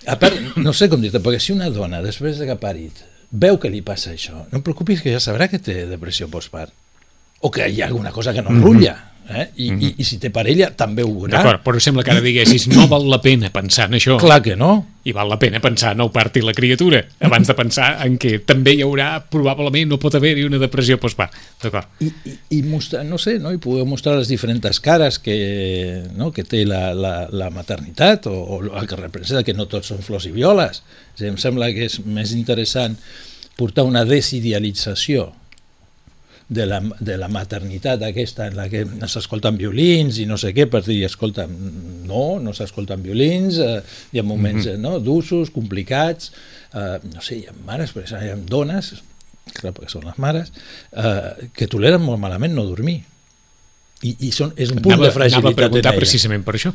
A 0.07 0.15
part, 0.21 0.39
no 0.57 0.71
sé 0.73 0.87
com 0.89 1.01
dir-te, 1.03 1.19
perquè 1.19 1.39
si 1.43 1.51
una 1.53 1.69
dona, 1.69 1.99
després 2.01 2.39
de 2.39 2.47
que 2.47 2.55
ha 2.55 2.59
parit, 2.61 3.03
veu 3.31 3.59
que 3.61 3.69
li 3.69 3.81
passa 3.85 4.13
això, 4.15 4.45
no 4.49 4.59
et 4.59 4.65
preocupis 4.65 5.03
que 5.03 5.13
ja 5.13 5.21
sabrà 5.23 5.49
que 5.49 5.61
té 5.61 5.85
depressió 5.89 6.29
postpart. 6.31 6.73
O 7.41 7.51
que 7.51 7.67
hi 7.69 7.81
ha 7.81 7.87
alguna 7.87 8.11
cosa 8.11 8.33
que 8.35 8.41
no 8.43 8.51
enrutlla. 8.51 8.97
Eh? 9.29 9.45
I, 9.61 9.67
i, 9.69 9.89
I 10.01 10.05
si 10.07 10.17
té 10.19 10.31
parella, 10.33 10.71
també 10.75 11.05
ho 11.05 11.11
veurà. 11.11 11.37
D'acord, 11.37 11.61
però 11.63 11.79
sembla 11.83 12.03
que 12.03 12.11
ara 12.15 12.23
diguessis 12.25 12.65
no 12.71 12.87
val 12.89 13.05
la 13.11 13.21
pena 13.21 13.51
pensar 13.53 13.85
en 13.87 13.99
això 13.99 14.17
Clar 14.19 14.41
que 14.43 14.55
no. 14.57 14.71
I 15.09 15.13
val 15.15 15.29
la 15.31 15.39
pena 15.41 15.61
pensar 15.63 15.95
en 15.95 16.03
el 16.05 16.11
part 16.13 16.37
la 16.43 16.53
criatura 16.53 17.01
abans 17.25 17.49
de 17.49 17.55
pensar 17.57 17.89
en 18.05 18.17
que 18.21 18.37
també 18.45 18.75
hi 18.77 18.83
haurà 18.85 19.09
probablement 19.31 19.89
no 19.89 19.99
pot 20.01 20.15
haver-hi 20.15 20.45
una 20.47 20.59
depressió 20.61 20.99
postpart. 21.01 21.33
D'acord. 21.63 21.89
I, 22.05 22.11
i, 22.29 22.35
i 22.59 22.61
mostrar, 22.63 23.03
no 23.07 23.17
sé, 23.21 23.37
no? 23.41 23.51
i 23.53 23.59
poder 23.61 23.85
mostrar 23.89 24.15
les 24.19 24.29
diferents 24.31 24.79
cares 24.83 25.19
que, 25.19 25.39
no? 26.15 26.31
que 26.35 26.45
té 26.47 26.63
la, 26.67 26.93
la, 26.93 27.15
la 27.31 27.49
maternitat 27.53 28.29
o, 28.29 28.35
o 28.35 28.61
el 28.69 28.87
que 28.87 28.99
representa 28.99 29.43
que 29.43 29.57
no 29.57 29.67
tots 29.71 29.91
són 29.91 30.05
flors 30.05 30.29
i 30.29 30.35
violes. 30.35 30.83
O 31.15 31.17
sigui, 31.17 31.33
em 31.33 31.41
sembla 31.41 31.71
que 31.75 31.89
és 31.89 31.99
més 32.05 32.35
interessant 32.37 32.97
portar 33.59 33.83
una 33.87 34.05
desidealització 34.07 35.31
de 36.49 36.65
la, 36.65 36.79
de 36.99 37.15
la 37.21 37.27
maternitat 37.29 38.01
aquesta 38.07 38.47
en 38.49 38.57
la 38.57 38.65
que 38.71 38.81
s'escolten 39.07 39.57
violins 39.57 40.17
i 40.17 40.25
no 40.25 40.37
sé 40.41 40.49
què, 40.57 40.65
per 40.69 40.81
dir, 40.87 41.03
escolta, 41.05 41.45
no, 41.45 42.23
no 42.41 42.53
s'escolten 42.57 43.03
violins, 43.05 43.59
eh, 43.61 43.77
hi 44.11 44.19
ha 44.19 44.25
moments 44.25 44.65
mm 44.65 44.71
-hmm. 44.71 44.81
no, 44.81 44.99
d'usos, 44.99 45.51
complicats, 45.53 46.31
eh, 46.73 46.97
no 47.13 47.21
sé, 47.21 47.37
hi 47.37 47.45
ha 47.45 47.53
mares, 47.65 47.93
per 47.93 48.03
exemple, 48.03 48.27
hi 48.27 48.31
ha 48.31 48.35
dones, 48.35 48.95
clar, 49.53 49.73
perquè 49.73 49.89
són 49.89 50.05
les 50.05 50.17
mares, 50.17 50.51
eh, 50.91 51.49
que 51.53 51.67
toleren 51.67 52.01
molt 52.01 52.19
malament 52.19 52.53
no 52.53 52.65
dormir. 52.65 53.03
I, 54.01 54.15
i 54.19 54.31
són, 54.31 54.53
és 54.55 54.71
un 54.71 54.81
punt 54.81 54.93
Anava, 54.93 55.07
de 55.07 55.13
fragilitat 55.13 55.43
anava 55.43 55.53
a 55.53 55.61
preguntar 55.69 55.95
precisament 55.95 56.43
per 56.43 56.55
això. 56.55 56.73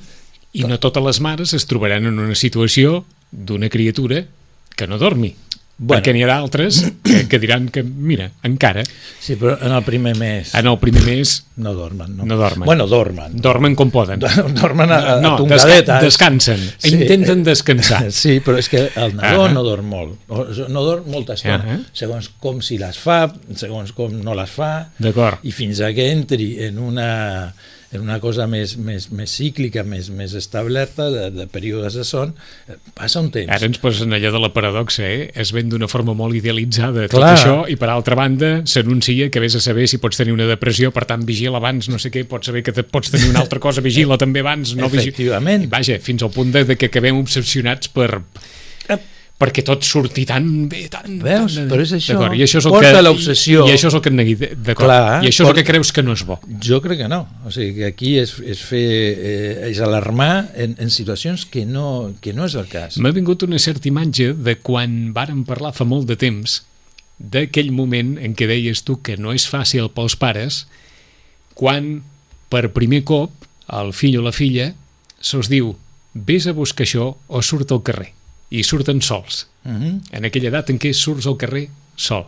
I 0.52 0.62
no 0.68 0.78
totes 0.78 1.02
les 1.02 1.20
mares 1.20 1.52
es 1.52 1.66
trobaran 1.66 2.06
en 2.06 2.18
una 2.18 2.34
situació 2.34 3.04
d'una 3.32 3.68
criatura 3.68 4.26
que 4.76 4.86
no 4.86 4.98
dormi. 4.98 5.34
Bueno. 5.76 5.98
Perquè 5.98 6.12
n'hi 6.14 6.22
ha 6.22 6.28
d'altres 6.30 6.80
que, 7.02 7.24
que 7.26 7.38
diran 7.42 7.66
que, 7.74 7.82
mira, 7.82 8.28
encara... 8.46 8.84
Sí, 9.20 9.34
però 9.40 9.56
en 9.58 9.72
el 9.74 9.82
primer 9.82 10.12
mes... 10.16 10.52
En 10.54 10.68
el 10.70 10.78
primer 10.78 11.02
mes... 11.02 11.32
No 11.56 11.72
dormen, 11.74 12.16
no. 12.16 12.26
No 12.26 12.36
dormen. 12.38 12.66
Bueno, 12.66 12.86
dormen. 12.86 13.34
Dormen 13.42 13.74
com 13.78 13.90
poden. 13.94 14.22
Dormen 14.60 14.90
a, 14.90 14.98
a 15.14 15.20
no, 15.22 15.34
tongadetes. 15.38 15.86
Desca 16.02 16.24
descansen. 16.24 16.62
Sí. 16.78 16.94
Intenten 16.94 17.44
descansar. 17.44 18.04
Sí, 18.24 18.38
però 18.44 18.58
és 18.58 18.68
que 18.70 18.86
el 18.94 19.16
nadó 19.16 19.42
uh 19.42 19.48
-huh. 19.48 19.52
no 19.52 19.62
dorm 19.62 19.86
molt. 19.90 20.28
No 20.68 20.82
dorm 20.84 21.10
molta 21.10 21.34
estona. 21.34 21.64
Uh 21.64 21.70
-huh. 21.70 21.84
Segons 21.92 22.30
com 22.38 22.62
si 22.62 22.78
les 22.78 22.98
fa, 22.98 23.32
segons 23.54 23.92
com 23.92 24.12
no 24.22 24.34
les 24.34 24.50
fa. 24.50 24.90
D'acord. 24.98 25.38
I 25.42 25.52
fins 25.52 25.80
a 25.80 25.92
que 25.92 26.10
entri 26.10 26.64
en 26.64 26.78
una 26.78 27.52
en 27.94 28.02
una 28.02 28.18
cosa 28.20 28.46
més, 28.50 28.74
més, 28.76 29.08
més 29.14 29.32
cíclica, 29.38 29.84
més, 29.86 30.10
més 30.10 30.34
establerta, 30.38 31.06
de, 31.12 31.28
de 31.34 31.46
períodes 31.50 31.96
de 31.98 32.04
son, 32.06 32.34
eh, 32.68 32.76
passa 32.96 33.22
un 33.22 33.30
temps. 33.34 33.50
Ara 33.54 33.68
ens 33.70 33.80
posen 33.82 34.14
allò 34.16 34.32
de 34.34 34.42
la 34.42 34.50
paradoxa, 34.54 35.06
eh? 35.06 35.28
Es 35.38 35.54
ven 35.54 35.70
d'una 35.72 35.88
forma 35.90 36.16
molt 36.18 36.36
idealitzada 36.38 37.06
tot 37.08 37.20
Clar. 37.20 37.34
això, 37.36 37.56
i 37.70 37.78
per 37.80 37.90
altra 37.92 38.18
banda 38.18 38.52
s'anuncia 38.68 39.30
que 39.30 39.42
vés 39.42 39.56
a 39.58 39.62
saber 39.64 39.86
si 39.90 40.00
pots 40.02 40.20
tenir 40.20 40.34
una 40.34 40.48
depressió, 40.50 40.90
per 40.94 41.06
tant 41.10 41.24
vigila 41.26 41.62
abans, 41.62 41.88
no 41.92 42.00
sé 42.02 42.12
què, 42.14 42.26
pots 42.28 42.50
saber 42.50 42.64
que 42.66 42.74
pots 42.82 43.14
tenir 43.14 43.30
una 43.30 43.44
altra 43.44 43.62
cosa, 43.62 43.84
vigila 43.84 44.18
també 44.20 44.44
abans, 44.44 44.74
no 44.78 44.90
Efectivament. 44.90 45.64
Vigila. 45.64 45.76
Vaja, 45.78 45.98
fins 46.02 46.26
al 46.26 46.34
punt 46.34 46.52
de, 46.54 46.64
de 46.68 46.78
que 46.80 46.90
acabem 46.90 47.18
obsessionats 47.22 47.90
per 47.94 48.10
perquè 49.44 49.64
tot 49.66 49.84
surti 49.84 50.24
tan 50.28 50.48
bé, 50.72 50.86
tan... 50.92 51.18
Veus? 51.22 51.58
Tan... 51.58 51.68
Però 51.70 51.84
és 51.84 51.94
això, 51.98 52.16
I 52.32 52.44
això 52.46 52.62
és 52.62 52.68
el 52.68 52.74
porta 52.74 52.92
que, 52.96 53.04
l'obsessió. 53.04 53.64
I, 53.68 53.72
I 53.72 53.76
això 53.76 53.90
és 53.90 53.98
el 53.98 54.02
que 54.04 54.12
et 54.12 54.16
negui, 54.16 54.36
d'acord. 54.40 54.94
I 55.20 55.30
això 55.30 55.44
és 55.44 55.50
el 55.50 55.58
que 55.60 55.66
creus 55.68 55.92
que 55.94 56.04
no 56.06 56.16
és 56.16 56.24
bo. 56.26 56.38
Jo 56.64 56.80
crec 56.84 57.04
que 57.04 57.10
no. 57.12 57.22
O 57.44 57.52
sigui, 57.54 57.74
que 57.78 57.88
aquí 57.92 58.14
és, 58.22 58.34
és 58.40 58.64
fer... 58.64 58.84
Eh, 58.84 59.70
és 59.70 59.80
alarmar 59.84 60.48
en, 60.60 60.76
en 60.80 60.92
situacions 60.92 61.46
que 61.50 61.64
no, 61.68 62.14
que 62.24 62.34
no 62.36 62.48
és 62.48 62.56
el 62.58 62.68
cas. 62.72 62.98
M'ha 63.02 63.12
vingut 63.14 63.44
una 63.46 63.60
certa 63.62 63.90
imatge 63.90 64.32
de 64.34 64.56
quan 64.64 65.12
vàrem 65.16 65.44
parlar 65.46 65.74
fa 65.76 65.86
molt 65.88 66.08
de 66.10 66.18
temps 66.20 66.62
d'aquell 67.18 67.70
moment 67.74 68.16
en 68.18 68.34
què 68.34 68.48
deies 68.50 68.82
tu 68.86 68.98
que 69.04 69.16
no 69.20 69.34
és 69.36 69.46
fàcil 69.46 69.86
pels 69.94 70.16
pares 70.18 70.64
quan 71.54 72.02
per 72.50 72.66
primer 72.74 73.04
cop 73.06 73.46
el 73.78 73.92
fill 73.94 74.18
o 74.18 74.24
la 74.24 74.34
filla 74.34 74.72
se'ls 75.22 75.50
diu 75.52 75.72
vés 76.14 76.48
a 76.50 76.54
buscar 76.56 76.84
això 76.86 77.12
o 77.14 77.42
surt 77.42 77.70
al 77.74 77.84
carrer 77.86 78.10
i 78.50 78.62
surten 78.62 79.00
sols. 79.02 79.46
Uh 79.64 79.70
Mhm. 79.70 79.82
-huh. 79.82 80.00
En 80.10 80.24
aquella 80.24 80.48
edat 80.48 80.70
en 80.70 80.78
què 80.78 80.92
surts 80.92 81.26
al 81.26 81.36
carrer 81.36 81.68
sol. 81.96 82.26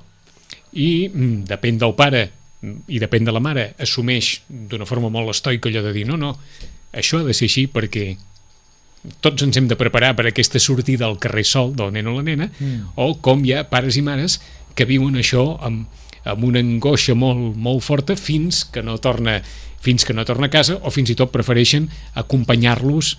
I 0.73 1.09
mm, 1.09 1.45
depèn 1.45 1.79
del 1.79 1.95
pare 1.95 2.31
mm, 2.63 2.73
i 2.89 2.99
depèn 2.99 3.25
de 3.25 3.33
la 3.33 3.41
mare, 3.41 3.75
assumeix 3.79 4.41
d'una 4.49 4.87
forma 4.87 5.09
molt 5.09 5.31
estoica 5.31 5.69
allò 5.69 5.83
de 5.83 5.93
dir 5.93 6.07
no, 6.07 6.17
no, 6.17 6.39
això 6.93 7.21
ha 7.21 7.25
de 7.25 7.35
ser 7.35 7.45
així 7.47 7.67
perquè 7.67 8.17
tots 9.21 9.43
ens 9.43 9.57
hem 9.57 9.69
de 9.69 9.77
preparar 9.77 10.17
per 10.17 10.27
aquesta 10.27 10.59
sortida 10.59 11.07
al 11.07 11.19
carrer 11.19 11.45
sol 11.45 11.75
del 11.77 11.93
nen 11.93 12.07
o 12.07 12.17
la 12.17 12.23
nena, 12.23 12.51
mm. 12.59 12.97
o 12.97 13.15
com 13.21 13.45
hi 13.45 13.53
ha 13.53 13.69
pares 13.71 13.97
i 13.97 14.03
mares 14.03 14.41
que 14.75 14.85
viuen 14.85 15.15
això 15.15 15.59
amb, 15.63 15.87
amb 16.25 16.45
una 16.45 16.59
angoixa 16.61 17.15
molt, 17.15 17.55
molt 17.57 17.85
forta 17.85 18.17
fins 18.17 18.65
que 18.65 18.83
no 18.83 18.99
torna 18.99 19.43
fins 19.81 20.05
que 20.05 20.15
no 20.17 20.25
torna 20.25 20.47
a 20.47 20.51
casa 20.51 20.81
o 20.83 20.91
fins 20.91 21.11
i 21.11 21.15
tot 21.15 21.31
prefereixen 21.31 21.89
acompanyar-los 22.15 23.19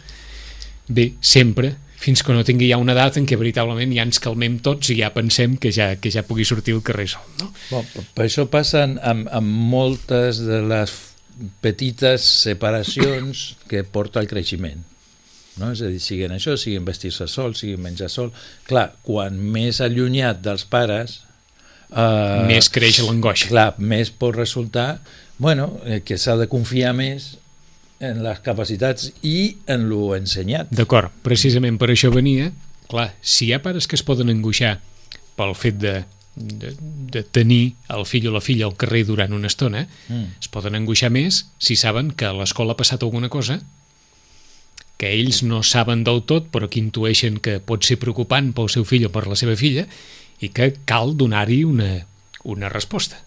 bé, 0.90 1.14
sempre 1.22 1.78
fins 1.98 2.22
que 2.24 2.34
no 2.36 2.46
tingui 2.46 2.70
ja 2.70 2.78
una 2.82 2.94
edat 2.94 3.18
en 3.20 3.26
què 3.28 3.38
veritablement 3.40 3.94
ja 3.96 4.06
ens 4.06 4.22
calmem 4.24 4.60
tots 4.64 4.92
i 4.94 5.00
ja 5.00 5.10
pensem 5.16 5.58
que 5.62 5.72
ja, 5.74 5.96
que 6.02 6.12
ja 6.14 6.26
pugui 6.28 6.46
sortir 6.46 6.78
al 6.78 6.84
carrer 6.86 7.08
sol. 7.12 7.26
No? 7.42 7.50
Bon, 7.72 7.88
per 8.16 8.28
això 8.28 8.46
passen 8.52 8.98
amb, 9.02 9.30
amb 9.34 9.64
moltes 9.74 10.44
de 10.46 10.62
les 10.70 10.94
petites 11.62 12.26
separacions 12.46 13.50
que 13.70 13.84
porta 13.84 14.22
el 14.22 14.30
creixement. 14.30 14.84
No? 15.58 15.72
És 15.74 15.82
a 15.82 15.90
dir, 15.90 16.02
siguin 16.02 16.34
això, 16.36 16.54
siguin 16.58 16.86
vestir-se 16.86 17.26
sol, 17.30 17.58
siguin 17.58 17.82
menjar 17.82 18.12
sol. 18.14 18.30
Clar, 18.70 18.92
quan 19.06 19.38
més 19.38 19.82
allunyat 19.82 20.44
dels 20.46 20.68
pares... 20.70 21.24
Eh, 21.90 22.44
més 22.50 22.70
creix 22.74 23.02
l'angoixa. 23.02 23.50
Clar, 23.50 23.72
més 23.82 24.14
pot 24.14 24.36
resultar 24.38 25.00
bueno, 25.38 25.80
eh, 25.86 26.02
que 26.06 26.18
s'ha 26.18 26.36
de 26.38 26.48
confiar 26.50 26.94
més 26.98 27.36
en 28.00 28.22
les 28.26 28.42
capacitats 28.46 29.10
i 29.26 29.58
en 29.70 29.88
lo 29.90 30.12
ensenyat. 30.18 30.70
D'acord, 30.74 31.14
precisament 31.26 31.80
per 31.82 31.90
això 31.94 32.12
venia, 32.14 32.52
clar, 32.92 33.12
si 33.22 33.48
hi 33.48 33.56
ha 33.56 33.64
pares 33.64 33.88
que 33.90 33.98
es 33.98 34.06
poden 34.06 34.30
angoixar 34.34 34.78
pel 35.38 35.56
fet 35.58 35.80
de, 35.82 35.96
de, 36.36 36.74
de 37.14 37.24
tenir 37.24 37.76
el 37.94 38.06
fill 38.10 38.30
o 38.30 38.36
la 38.36 38.44
filla 38.44 38.68
al 38.68 38.78
carrer 38.78 39.04
durant 39.08 39.34
una 39.34 39.50
estona, 39.50 39.88
mm. 40.08 40.38
es 40.42 40.52
poden 40.54 40.78
angoixar 40.78 41.10
més 41.14 41.46
si 41.58 41.78
saben 41.80 42.14
que 42.14 42.30
a 42.30 42.36
l'escola 42.38 42.76
ha 42.76 42.80
passat 42.80 43.04
alguna 43.04 43.30
cosa 43.34 43.60
que 44.98 45.12
ells 45.14 45.44
no 45.46 45.62
saben 45.62 46.04
del 46.04 46.24
tot, 46.26 46.50
però 46.50 46.66
que 46.70 46.82
intueixen 46.82 47.38
que 47.38 47.60
pot 47.62 47.86
ser 47.86 48.00
preocupant 48.02 48.50
pel 48.58 48.70
seu 48.74 48.86
fill 48.88 49.06
o 49.06 49.14
per 49.14 49.28
la 49.30 49.38
seva 49.38 49.54
filla 49.58 49.86
i 50.42 50.50
que 50.50 50.72
cal 50.90 51.14
donar-hi 51.18 51.62
una, 51.70 51.92
una 52.50 52.70
resposta. 52.74 53.22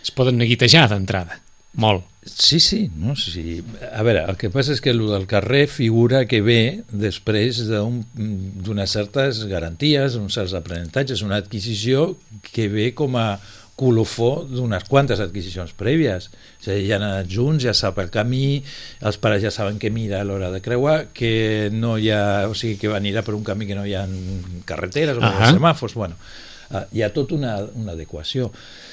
Es 0.00 0.12
poden 0.16 0.40
neguitejar 0.40 0.86
d'entrada, 0.88 1.42
molt. 1.78 2.04
Sí, 2.28 2.60
sí, 2.60 2.90
no? 2.94 3.14
sí. 3.16 3.62
A 3.94 4.02
veure, 4.04 4.26
el 4.28 4.36
que 4.36 4.50
passa 4.52 4.74
és 4.74 4.82
que 4.84 4.92
el 4.92 5.00
del 5.08 5.24
carrer 5.30 5.64
figura 5.70 6.26
que 6.28 6.42
ve 6.44 6.82
després 6.90 7.62
d'unes 7.70 8.92
certes 8.92 9.40
garanties, 9.48 10.18
uns 10.20 10.36
certs 10.36 10.52
aprenentatges, 10.58 11.24
una 11.24 11.38
adquisició 11.40 12.10
que 12.52 12.68
ve 12.68 12.90
com 12.98 13.16
a 13.16 13.38
colofó 13.78 14.42
d'unes 14.42 14.82
quantes 14.90 15.22
adquisicions 15.22 15.70
prèvies. 15.78 16.26
És 16.58 16.66
a 16.66 16.74
dir, 16.74 16.88
ja 16.88 16.96
han 16.98 17.06
anat 17.06 17.30
junts, 17.30 17.62
ja 17.62 17.74
sap 17.76 18.00
el 18.02 18.10
camí, 18.10 18.58
els 19.06 19.20
pares 19.22 19.44
ja 19.44 19.54
saben 19.54 19.78
que 19.78 19.92
mira 19.94 20.18
a 20.20 20.26
l'hora 20.26 20.50
de 20.50 20.60
creuar, 20.64 21.12
que 21.14 21.70
no 21.72 21.94
hi 21.96 22.10
ha, 22.10 22.48
o 22.50 22.58
sigui, 22.58 22.76
que 22.82 22.90
anirà 22.96 23.22
per 23.22 23.36
un 23.38 23.46
camí 23.46 23.70
que 23.70 23.78
no 23.78 23.86
hi 23.86 23.94
ha 23.94 24.04
carreteres 24.66 25.16
o 25.16 25.22
uh 25.22 25.30
-huh. 25.30 25.54
semàfors, 25.54 25.94
bueno, 25.94 26.18
uh, 26.70 26.84
hi 26.90 27.02
ha 27.02 27.12
tot 27.14 27.32
una, 27.32 27.56
una 27.74 27.92
adequació. 27.92 28.50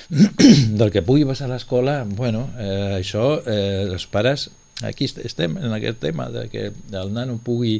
del 0.79 0.91
que 0.93 1.01
pugui 1.05 1.25
passar 1.25 1.47
a 1.49 1.55
l'escola, 1.55 2.03
bueno, 2.05 2.49
eh, 2.61 2.99
això, 2.99 3.39
eh, 3.45 3.85
els 3.87 4.05
pares, 4.11 4.49
aquí 4.85 5.07
estem 5.07 5.57
en 5.57 5.73
aquest 5.73 6.01
tema 6.03 6.29
de 6.29 6.47
que 6.51 6.67
el 6.69 7.13
nano 7.15 7.39
pugui 7.41 7.79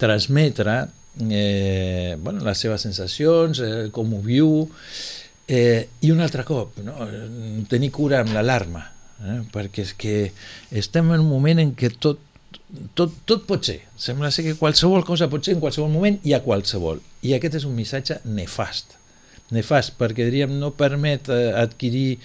transmetre 0.00 0.88
eh, 1.30 2.16
bueno, 2.20 2.44
les 2.44 2.58
seves 2.58 2.84
sensacions, 2.84 3.60
eh, 3.60 3.88
com 3.94 4.12
ho 4.14 4.20
viu, 4.24 4.66
eh, 5.48 5.88
i 6.02 6.10
un 6.12 6.20
altre 6.20 6.44
cop, 6.44 6.80
no? 6.84 6.96
tenir 7.70 7.92
cura 7.94 8.20
amb 8.24 8.34
l'alarma, 8.34 8.84
eh? 9.22 9.40
perquè 9.54 9.86
és 9.86 9.94
que 9.96 10.16
estem 10.74 11.12
en 11.14 11.22
un 11.22 11.30
moment 11.30 11.62
en 11.62 11.72
què 11.78 11.92
tot, 11.96 12.20
tot, 12.98 13.14
tot 13.24 13.46
pot 13.48 13.64
ser. 13.64 13.80
Sembla 13.96 14.32
ser 14.34 14.44
que 14.48 14.58
qualsevol 14.58 15.06
cosa 15.06 15.30
pot 15.32 15.46
ser 15.46 15.56
en 15.56 15.62
qualsevol 15.64 15.92
moment 15.92 16.18
i 16.26 16.34
a 16.34 16.42
qualsevol. 16.44 17.00
I 17.22 17.36
aquest 17.38 17.62
és 17.62 17.68
un 17.68 17.76
missatge 17.78 18.20
nefast 18.24 18.98
nefast 19.52 19.98
perquè 20.00 20.28
diríem 20.28 20.56
no 20.60 20.72
permet 20.78 21.28
eh, 21.28 21.52
adquirir 21.58 22.18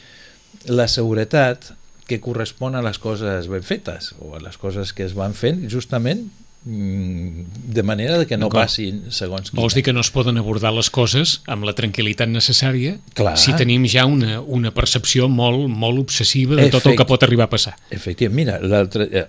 la 0.71 0.87
seguretat 0.87 1.73
que 2.09 2.19
correspon 2.19 2.75
a 2.75 2.83
les 2.83 2.97
coses 2.99 3.47
ben 3.51 3.63
fetes 3.65 4.13
o 4.19 4.35
a 4.35 4.43
les 4.43 4.57
coses 4.57 4.93
que 4.97 5.05
es 5.05 5.13
van 5.17 5.35
fent 5.37 5.61
justament 5.69 6.23
mm, 6.65 7.43
de 7.75 7.83
manera 7.85 8.17
de 8.17 8.25
que 8.25 8.39
no 8.39 8.49
passin 8.49 9.03
segons 9.13 9.51
quina. 9.51 9.61
Vols 9.61 9.77
dir 9.77 9.83
que 9.85 9.93
no 9.93 10.01
es 10.01 10.09
poden 10.15 10.41
abordar 10.41 10.71
les 10.73 10.89
coses 10.89 11.37
amb 11.45 11.67
la 11.69 11.75
tranquil·litat 11.77 12.31
necessària 12.31 12.97
Clar. 13.19 13.35
si 13.37 13.53
tenim 13.59 13.85
ja 13.85 14.07
una, 14.09 14.39
una 14.41 14.73
percepció 14.75 15.29
molt, 15.29 15.67
molt 15.69 16.01
obsessiva 16.07 16.57
de 16.57 16.65
Efect... 16.65 16.79
tot 16.79 16.89
el 16.91 16.97
que 16.97 17.07
pot 17.13 17.27
arribar 17.27 17.45
a 17.45 17.53
passar. 17.53 17.77
Efectivament, 17.93 18.57
mira, 18.57 18.81
eh, 19.05 19.27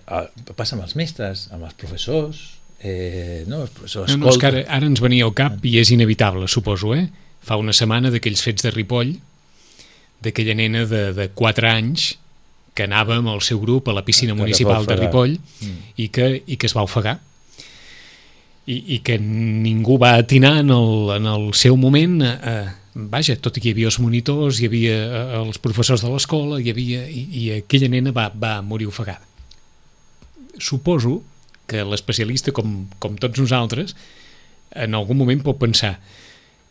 passa 0.56 0.78
amb 0.78 0.88
els 0.88 0.96
mestres, 0.96 1.48
amb 1.52 1.68
els 1.68 1.76
professors, 1.76 2.44
eh, 2.80 3.44
no, 3.46 3.66
els 3.66 3.76
professors 3.76 4.14
no, 4.14 4.24
no, 4.24 4.32
és 4.32 4.40
que 4.40 4.48
ara, 4.48 4.64
ara 4.72 4.88
ens 4.88 5.04
venia 5.04 5.28
al 5.28 5.36
cap 5.36 5.60
i 5.68 5.76
és 5.82 5.92
inevitable, 5.92 6.48
suposo, 6.48 6.94
eh? 6.96 7.10
Fa 7.44 7.58
una 7.60 7.74
setmana 7.76 8.12
d'aquells 8.12 8.42
fets 8.44 8.66
de 8.66 8.72
Ripoll, 8.74 9.14
d'aquella 10.20 10.54
nena 10.58 10.84
de, 10.88 11.04
de 11.16 11.28
4 11.36 11.70
anys 11.70 12.14
que 12.76 12.86
anava 12.86 13.16
amb 13.18 13.32
el 13.32 13.40
seu 13.44 13.60
grup 13.60 13.88
a 13.88 13.96
la 13.96 14.04
piscina 14.06 14.34
que 14.34 14.42
municipal 14.42 14.86
de 14.86 14.96
Ripoll 14.96 15.34
mm. 15.36 15.78
i, 15.96 16.08
que, 16.12 16.30
i 16.46 16.56
que 16.56 16.68
es 16.68 16.76
va 16.76 16.86
ofegar. 16.86 17.18
I, 18.70 18.76
i 18.94 18.98
que 19.02 19.16
ningú 19.18 19.96
va 19.98 20.14
atinar 20.20 20.60
en 20.60 20.70
el, 20.70 20.92
en 21.16 21.26
el 21.26 21.48
seu 21.58 21.74
moment 21.80 22.20
eh, 22.22 22.68
vaja, 22.94 23.34
tot 23.40 23.56
i 23.56 23.62
que 23.62 23.70
hi 23.70 23.74
havia 23.74 23.88
els 23.90 23.98
monitors 24.02 24.60
hi 24.60 24.68
havia 24.68 24.94
eh, 25.00 25.24
els 25.40 25.58
professors 25.62 26.04
de 26.04 26.10
l'escola 26.12 26.60
hi 26.60 26.70
havia, 26.70 27.06
i, 27.08 27.24
i 27.40 27.44
aquella 27.56 27.90
nena 27.90 28.12
va, 28.14 28.28
va 28.30 28.58
morir 28.62 28.86
ofegada. 28.90 29.24
Suposo 30.60 31.20
que 31.70 31.84
l'especialista 31.86 32.52
com, 32.52 32.84
com 32.98 33.16
tots 33.18 33.40
nosaltres 33.40 33.96
en 34.74 34.94
algun 34.94 35.18
moment 35.18 35.42
pot 35.42 35.58
pensar 35.58 35.96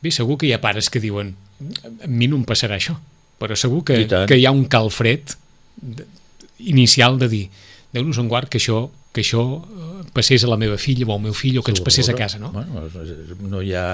Bé, 0.03 0.11
segur 0.15 0.37
que 0.39 0.47
hi 0.47 0.53
ha 0.55 0.61
pares 0.63 0.89
que 0.89 1.01
diuen 1.03 1.35
a 1.59 2.07
mi 2.07 2.29
no 2.31 2.39
em 2.39 2.45
passarà 2.47 2.77
això, 2.79 2.95
però 3.39 3.55
segur 3.59 3.83
que, 3.87 4.05
que 4.07 4.37
hi 4.39 4.45
ha 4.47 4.53
un 4.55 4.65
calfred 4.71 5.35
inicial 6.59 7.19
de 7.19 7.27
dir 7.31 7.43
Déu-nos 7.89 8.19
en 8.21 8.27
guard 8.29 8.49
que 8.53 8.59
això, 8.61 8.83
que 9.15 9.23
això 9.23 9.41
eh, 9.57 10.01
passés 10.13 10.43
a 10.45 10.49
la 10.49 10.59
meva 10.61 10.77
filla 10.77 11.07
o 11.07 11.15
al 11.15 11.23
meu 11.23 11.33
fill 11.33 11.57
o 11.57 11.63
que 11.65 11.73
ens 11.73 11.81
passés 11.81 12.09
a 12.11 12.13
casa, 12.13 12.37
no? 12.37 12.51
Bueno, 12.53 12.83
no 13.49 13.63
hi 13.65 13.73
ha 13.73 13.87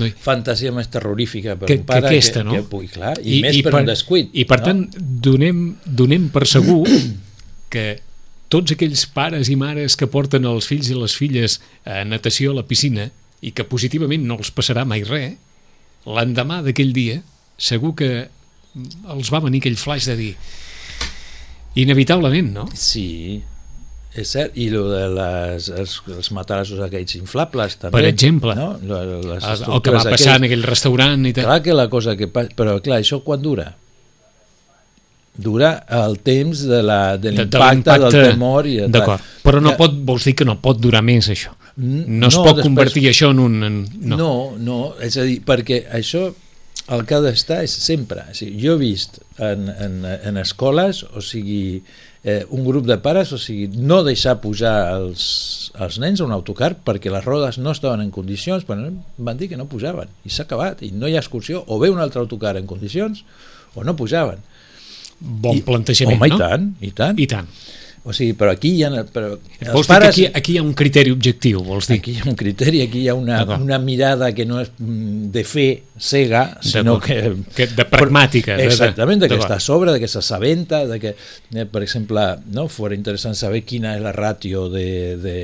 no 0.00 0.08
hi... 0.08 0.14
fantasia 0.24 0.72
més 0.72 0.88
terrorífica 0.92 1.58
per 1.60 1.68
que, 1.68 1.76
un 1.82 1.84
pare 1.90 2.06
que, 2.06 2.14
aquesta, 2.14 2.40
que, 2.40 2.46
no? 2.48 2.54
que 2.56 2.64
pugui, 2.70 2.88
clar, 2.94 3.12
i, 3.20 3.40
I 3.40 3.42
més 3.44 3.58
i 3.58 3.60
per, 3.66 3.74
per 3.74 3.82
un 3.84 3.90
descuit. 3.90 4.32
I 4.32 4.46
per 4.48 4.62
no? 4.62 4.70
tant, 4.70 4.82
donem, 5.28 5.60
donem 5.84 6.30
per 6.32 6.46
segur 6.48 6.80
que 7.74 7.84
tots 8.52 8.72
aquells 8.72 9.04
pares 9.12 9.52
i 9.52 9.58
mares 9.60 9.98
que 10.00 10.08
porten 10.08 10.48
els 10.48 10.70
fills 10.70 10.88
i 10.88 10.96
les 10.96 11.16
filles 11.18 11.58
a 11.84 12.00
natació 12.08 12.54
a 12.54 12.62
la 12.62 12.64
piscina 12.64 13.10
i 13.44 13.52
que 13.52 13.66
positivament 13.68 14.24
no 14.26 14.38
els 14.40 14.52
passarà 14.54 14.86
mai 14.88 15.04
res, 15.06 15.36
l'endemà 16.04 16.60
d'aquell 16.64 16.92
dia, 16.96 17.20
segur 17.56 17.94
que 17.98 18.10
els 19.14 19.30
va 19.32 19.42
venir 19.44 19.62
aquell 19.62 19.78
flash 19.78 20.08
de 20.10 20.16
dir 20.18 20.32
inevitablement, 21.78 22.50
no? 22.54 22.64
Sí, 22.78 23.42
és 24.14 24.30
cert, 24.30 24.54
i 24.62 24.68
lo 24.70 24.84
de 24.92 25.06
les, 25.10 25.68
els, 25.74 25.94
els 26.14 26.28
matarassos 26.36 26.82
aquells 26.86 27.16
inflables 27.18 27.78
també. 27.80 27.96
Per 27.96 28.04
exemple. 28.06 28.54
no? 28.54 28.74
les 28.86 29.42
el, 29.42 29.64
el 29.66 29.80
que 29.82 29.94
va 29.94 30.02
passar 30.04 30.12
aquells... 30.14 30.36
en 30.36 30.48
aquell 30.50 30.68
restaurant 30.68 31.24
i 31.26 31.32
tal. 31.34 31.48
Clar 31.48 31.62
que 31.64 31.74
la 31.74 31.88
cosa 31.90 32.14
que 32.18 32.28
passa, 32.30 32.54
però 32.54 32.76
clar, 32.84 33.00
això 33.02 33.20
quan 33.26 33.42
dura? 33.42 33.72
Dura 35.34 35.72
el 36.04 36.20
temps 36.22 36.62
de 36.70 36.78
l'impacte, 36.86 37.34
de, 37.34 37.42
de 37.42 37.98
del 38.04 38.30
temor 38.30 38.68
i 38.70 38.76
D'acord, 38.86 39.32
però 39.42 39.58
no 39.62 39.74
pot, 39.78 39.96
vols 40.06 40.30
dir 40.30 40.36
que 40.38 40.46
no 40.46 40.60
pot 40.62 40.78
durar 40.78 41.02
més 41.02 41.26
això? 41.34 41.56
No, 41.76 42.04
no 42.20 42.30
es 42.30 42.38
pot 42.38 42.54
després... 42.54 42.68
convertir 42.68 43.04
això 43.10 43.32
en 43.34 43.42
un... 43.42 43.60
En... 43.66 43.78
No. 44.00 44.18
no, 44.20 44.32
no, 44.62 44.80
és 45.02 45.18
a 45.18 45.26
dir, 45.26 45.40
perquè 45.46 45.84
això 45.90 46.28
el 46.94 47.04
que 47.08 47.16
ha 47.16 47.22
d'estar 47.24 47.62
és 47.64 47.72
sempre. 47.72 48.26
O 48.30 48.36
sigui, 48.36 48.58
jo 48.62 48.74
he 48.76 48.82
vist 48.82 49.20
en, 49.42 49.68
en, 49.72 50.02
en 50.04 50.40
escoles, 50.40 51.02
o 51.16 51.22
sigui, 51.24 51.82
eh, 52.24 52.42
un 52.50 52.64
grup 52.66 52.86
de 52.88 52.98
pares, 53.04 53.32
o 53.32 53.38
sigui, 53.40 53.68
no 53.74 54.02
deixar 54.04 54.36
pujar 54.42 54.74
els, 54.96 55.24
els 55.80 55.98
nens 56.02 56.20
a 56.20 56.28
un 56.28 56.34
autocar 56.36 56.74
perquè 56.84 57.12
les 57.12 57.24
rodes 57.24 57.58
no 57.60 57.72
estaven 57.72 58.04
en 58.04 58.10
condicions, 58.14 58.66
però 58.68 58.90
van 59.16 59.40
dir 59.40 59.50
que 59.52 59.60
no 59.60 59.68
pujaven, 59.70 60.12
i 60.24 60.32
s'ha 60.32 60.46
acabat, 60.48 60.82
i 60.84 60.92
no 60.92 61.08
hi 61.08 61.16
ha 61.16 61.24
excursió, 61.24 61.64
o 61.66 61.80
ve 61.80 61.92
un 61.92 62.02
altre 62.04 62.22
autocar 62.22 62.56
en 62.60 62.68
condicions, 62.70 63.24
o 63.74 63.84
no 63.84 63.96
pujaven. 63.96 64.44
Bon 65.20 65.56
I, 65.56 65.62
plantejament, 65.64 66.20
home, 66.20 66.32
no? 66.32 66.36
i 66.36 66.44
tant, 66.44 66.68
i 66.80 66.92
tant. 66.92 67.20
I 67.20 67.30
tant. 67.30 67.50
O 68.04 68.12
sigui, 68.12 68.34
però 68.36 68.52
aquí 68.52 68.74
hi 68.76 68.82
ha... 68.84 68.90
Però 69.08 69.30
vols 69.72 69.88
pares, 69.88 70.12
dir 70.12 70.26
que 70.26 70.28
aquí, 70.28 70.38
aquí 70.38 70.52
hi 70.52 70.58
ha 70.60 70.62
un 70.62 70.74
criteri 70.76 71.12
objectiu, 71.14 71.62
vols 71.64 71.88
dir? 71.88 71.96
Aquí 72.02 72.12
hi 72.12 72.20
ha 72.20 72.28
un 72.28 72.36
criteri, 72.36 72.82
aquí 72.84 73.00
hi 73.00 73.08
ha 73.08 73.14
una, 73.16 73.38
una 73.56 73.78
mirada 73.80 74.28
que 74.36 74.44
no 74.44 74.58
és 74.60 74.68
mm, 74.76 75.30
de 75.32 75.44
fe 75.48 75.64
cega, 75.96 76.42
sinó 76.60 76.98
que... 77.00 77.16
que 77.56 77.70
de 77.72 77.88
pragmàtica. 77.88 78.58
Exactament, 78.60 79.24
de, 79.24 79.32
que 79.32 79.40
està 79.40 79.56
a 79.56 79.64
sobre, 79.64 79.96
de 79.96 80.04
que 80.04 80.12
s'assabenta, 80.12 80.82
de 80.90 81.00
que, 81.00 81.14
eh, 81.16 81.64
per 81.64 81.80
exemple, 81.86 82.28
no, 82.52 82.68
fora 82.68 82.92
interessant 82.98 83.40
saber 83.40 83.64
quina 83.64 83.96
és 83.96 84.04
la 84.04 84.12
ràtio 84.12 84.68
de, 84.68 84.86
de, 85.24 85.40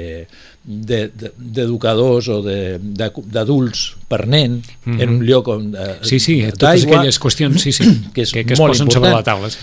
d'educadors 0.61 2.29
de, 2.45 2.61
de, 2.77 3.09
o 3.09 3.25
d'adults 3.25 3.95
per 4.05 4.27
nen 4.29 4.61
mm 4.61 4.85
-hmm. 4.85 5.01
en 5.01 5.09
un 5.17 5.25
lloc 5.25 5.49
on... 5.49 5.71
Eh, 5.75 5.97
sí, 6.03 6.21
sí, 6.21 6.43
totes 6.53 6.85
aquelles 6.85 7.19
qüestions 7.19 7.57
sí, 7.57 7.73
sí, 7.73 7.85
que, 8.13 8.29
és 8.29 8.33
que, 8.33 8.45
que 8.45 8.53
es 8.53 8.61
posen 8.61 8.85
important. 8.85 8.93
sobre 8.93 9.11
la 9.17 9.23
taula. 9.23 9.49
Sí. 9.49 9.59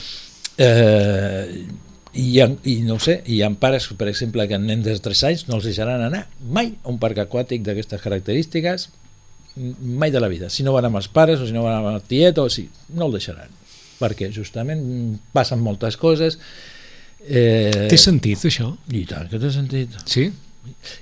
Eh, 0.57 1.85
i, 2.17 2.29
i 2.41 2.75
no 2.85 2.97
sé, 3.03 3.19
hi 3.29 3.41
ha 3.45 3.49
pares, 3.61 3.87
per 3.97 4.09
exemple, 4.09 4.47
que 4.49 4.57
en 4.57 4.65
nens 4.69 4.85
de 4.87 4.95
3 5.03 5.23
anys 5.29 5.43
no 5.47 5.59
els 5.59 5.67
deixaran 5.69 6.01
anar 6.03 6.25
mai 6.41 6.73
a 6.83 6.89
un 6.91 6.97
parc 7.01 7.21
aquàtic 7.23 7.65
d'aquestes 7.65 8.01
característiques 8.01 8.89
mai 9.57 10.11
de 10.11 10.19
la 10.19 10.27
vida. 10.27 10.49
Si 10.49 10.63
no 10.63 10.73
van 10.75 10.87
amb 10.89 10.99
els 10.99 11.09
pares 11.09 11.41
o 11.41 11.47
si 11.47 11.55
no 11.55 11.65
van 11.65 11.79
amb 11.79 11.91
el 11.93 12.01
tiet 12.09 12.37
o 12.41 12.47
si 12.49 12.67
no 12.93 13.07
el 13.07 13.17
deixaran. 13.17 13.53
Perquè 13.97 14.29
justament 14.33 14.81
passen 15.33 15.61
moltes 15.63 15.97
coses. 15.97 16.37
Eh... 17.25 17.87
Té 17.89 17.97
sentit 17.97 18.45
això? 18.45 18.71
I 18.93 19.05
tant 19.09 19.29
que 19.31 19.41
té 19.41 19.51
sentit. 19.53 19.97
Sí? 20.05 20.27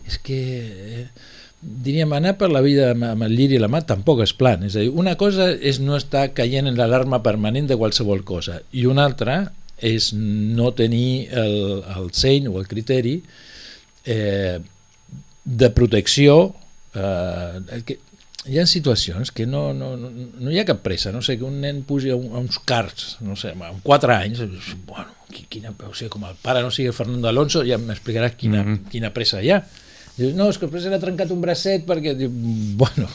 És 0.07 0.19
que 0.23 0.39
eh, 0.39 1.05
diríem, 1.59 2.13
anar 2.15 2.35
per 2.39 2.51
la 2.53 2.63
vida 2.63 2.91
amb 2.93 3.25
el 3.25 3.35
llir 3.35 3.51
i 3.55 3.61
la 3.61 3.69
mà 3.71 3.83
tampoc 3.87 4.23
és 4.23 4.35
plan. 4.37 4.63
És 4.63 4.77
a 4.77 4.85
dir, 4.85 4.93
una 4.93 5.17
cosa 5.19 5.51
és 5.51 5.81
no 5.83 5.99
estar 5.99 6.29
caient 6.37 6.71
en 6.71 6.79
l'alarma 6.79 7.21
permanent 7.25 7.67
de 7.71 7.79
qualsevol 7.79 8.23
cosa 8.23 8.61
i 8.71 8.87
una 8.87 9.07
altra 9.07 9.41
és 9.77 10.13
no 10.15 10.71
tenir 10.77 11.27
el, 11.35 11.83
el 11.97 12.11
seny 12.15 12.47
o 12.47 12.59
el 12.61 12.67
criteri 12.67 13.17
eh, 14.05 14.59
de 15.43 15.69
protecció 15.75 16.55
eh, 16.95 17.81
que 17.85 17.99
hi 18.45 18.59
ha 18.61 18.65
situacions 18.69 19.31
que 19.33 19.47
no, 19.49 19.73
no, 19.73 19.95
no, 19.97 20.11
no 20.11 20.51
hi 20.53 20.59
ha 20.61 20.67
cap 20.67 20.83
pressa, 20.85 21.11
no 21.11 21.21
sé, 21.25 21.37
que 21.39 21.47
un 21.47 21.57
nen 21.63 21.81
pugi 21.87 22.11
a, 22.13 22.17
un, 22.17 22.29
a 22.35 22.41
uns 22.43 22.59
cars, 22.61 23.15
no 23.25 23.37
sé, 23.39 23.55
amb 23.57 23.81
4 23.83 24.13
anys, 24.13 24.43
bueno, 24.85 25.09
quina, 25.49 25.73
o 25.73 25.93
sigui, 25.97 26.11
com 26.13 26.27
el 26.29 26.37
pare 26.41 26.61
no 26.61 26.69
sigui 26.73 26.93
Fernando 26.95 27.31
Alonso, 27.31 27.65
ja 27.65 27.79
m'explicaràs 27.81 28.37
quina, 28.37 28.61
mm 28.61 28.67
-hmm. 28.67 28.91
quina 28.93 29.13
pressa 29.13 29.41
hi 29.41 29.51
ha. 29.51 29.63
Dius, 30.15 30.35
no, 30.35 30.49
és 30.49 30.57
que 30.57 30.67
després 30.67 30.85
ha 30.85 30.99
trencat 31.01 31.31
un 31.31 31.41
bracet 31.41 31.85
perquè, 31.85 32.15
diu, 32.15 32.29
bueno, 32.77 33.09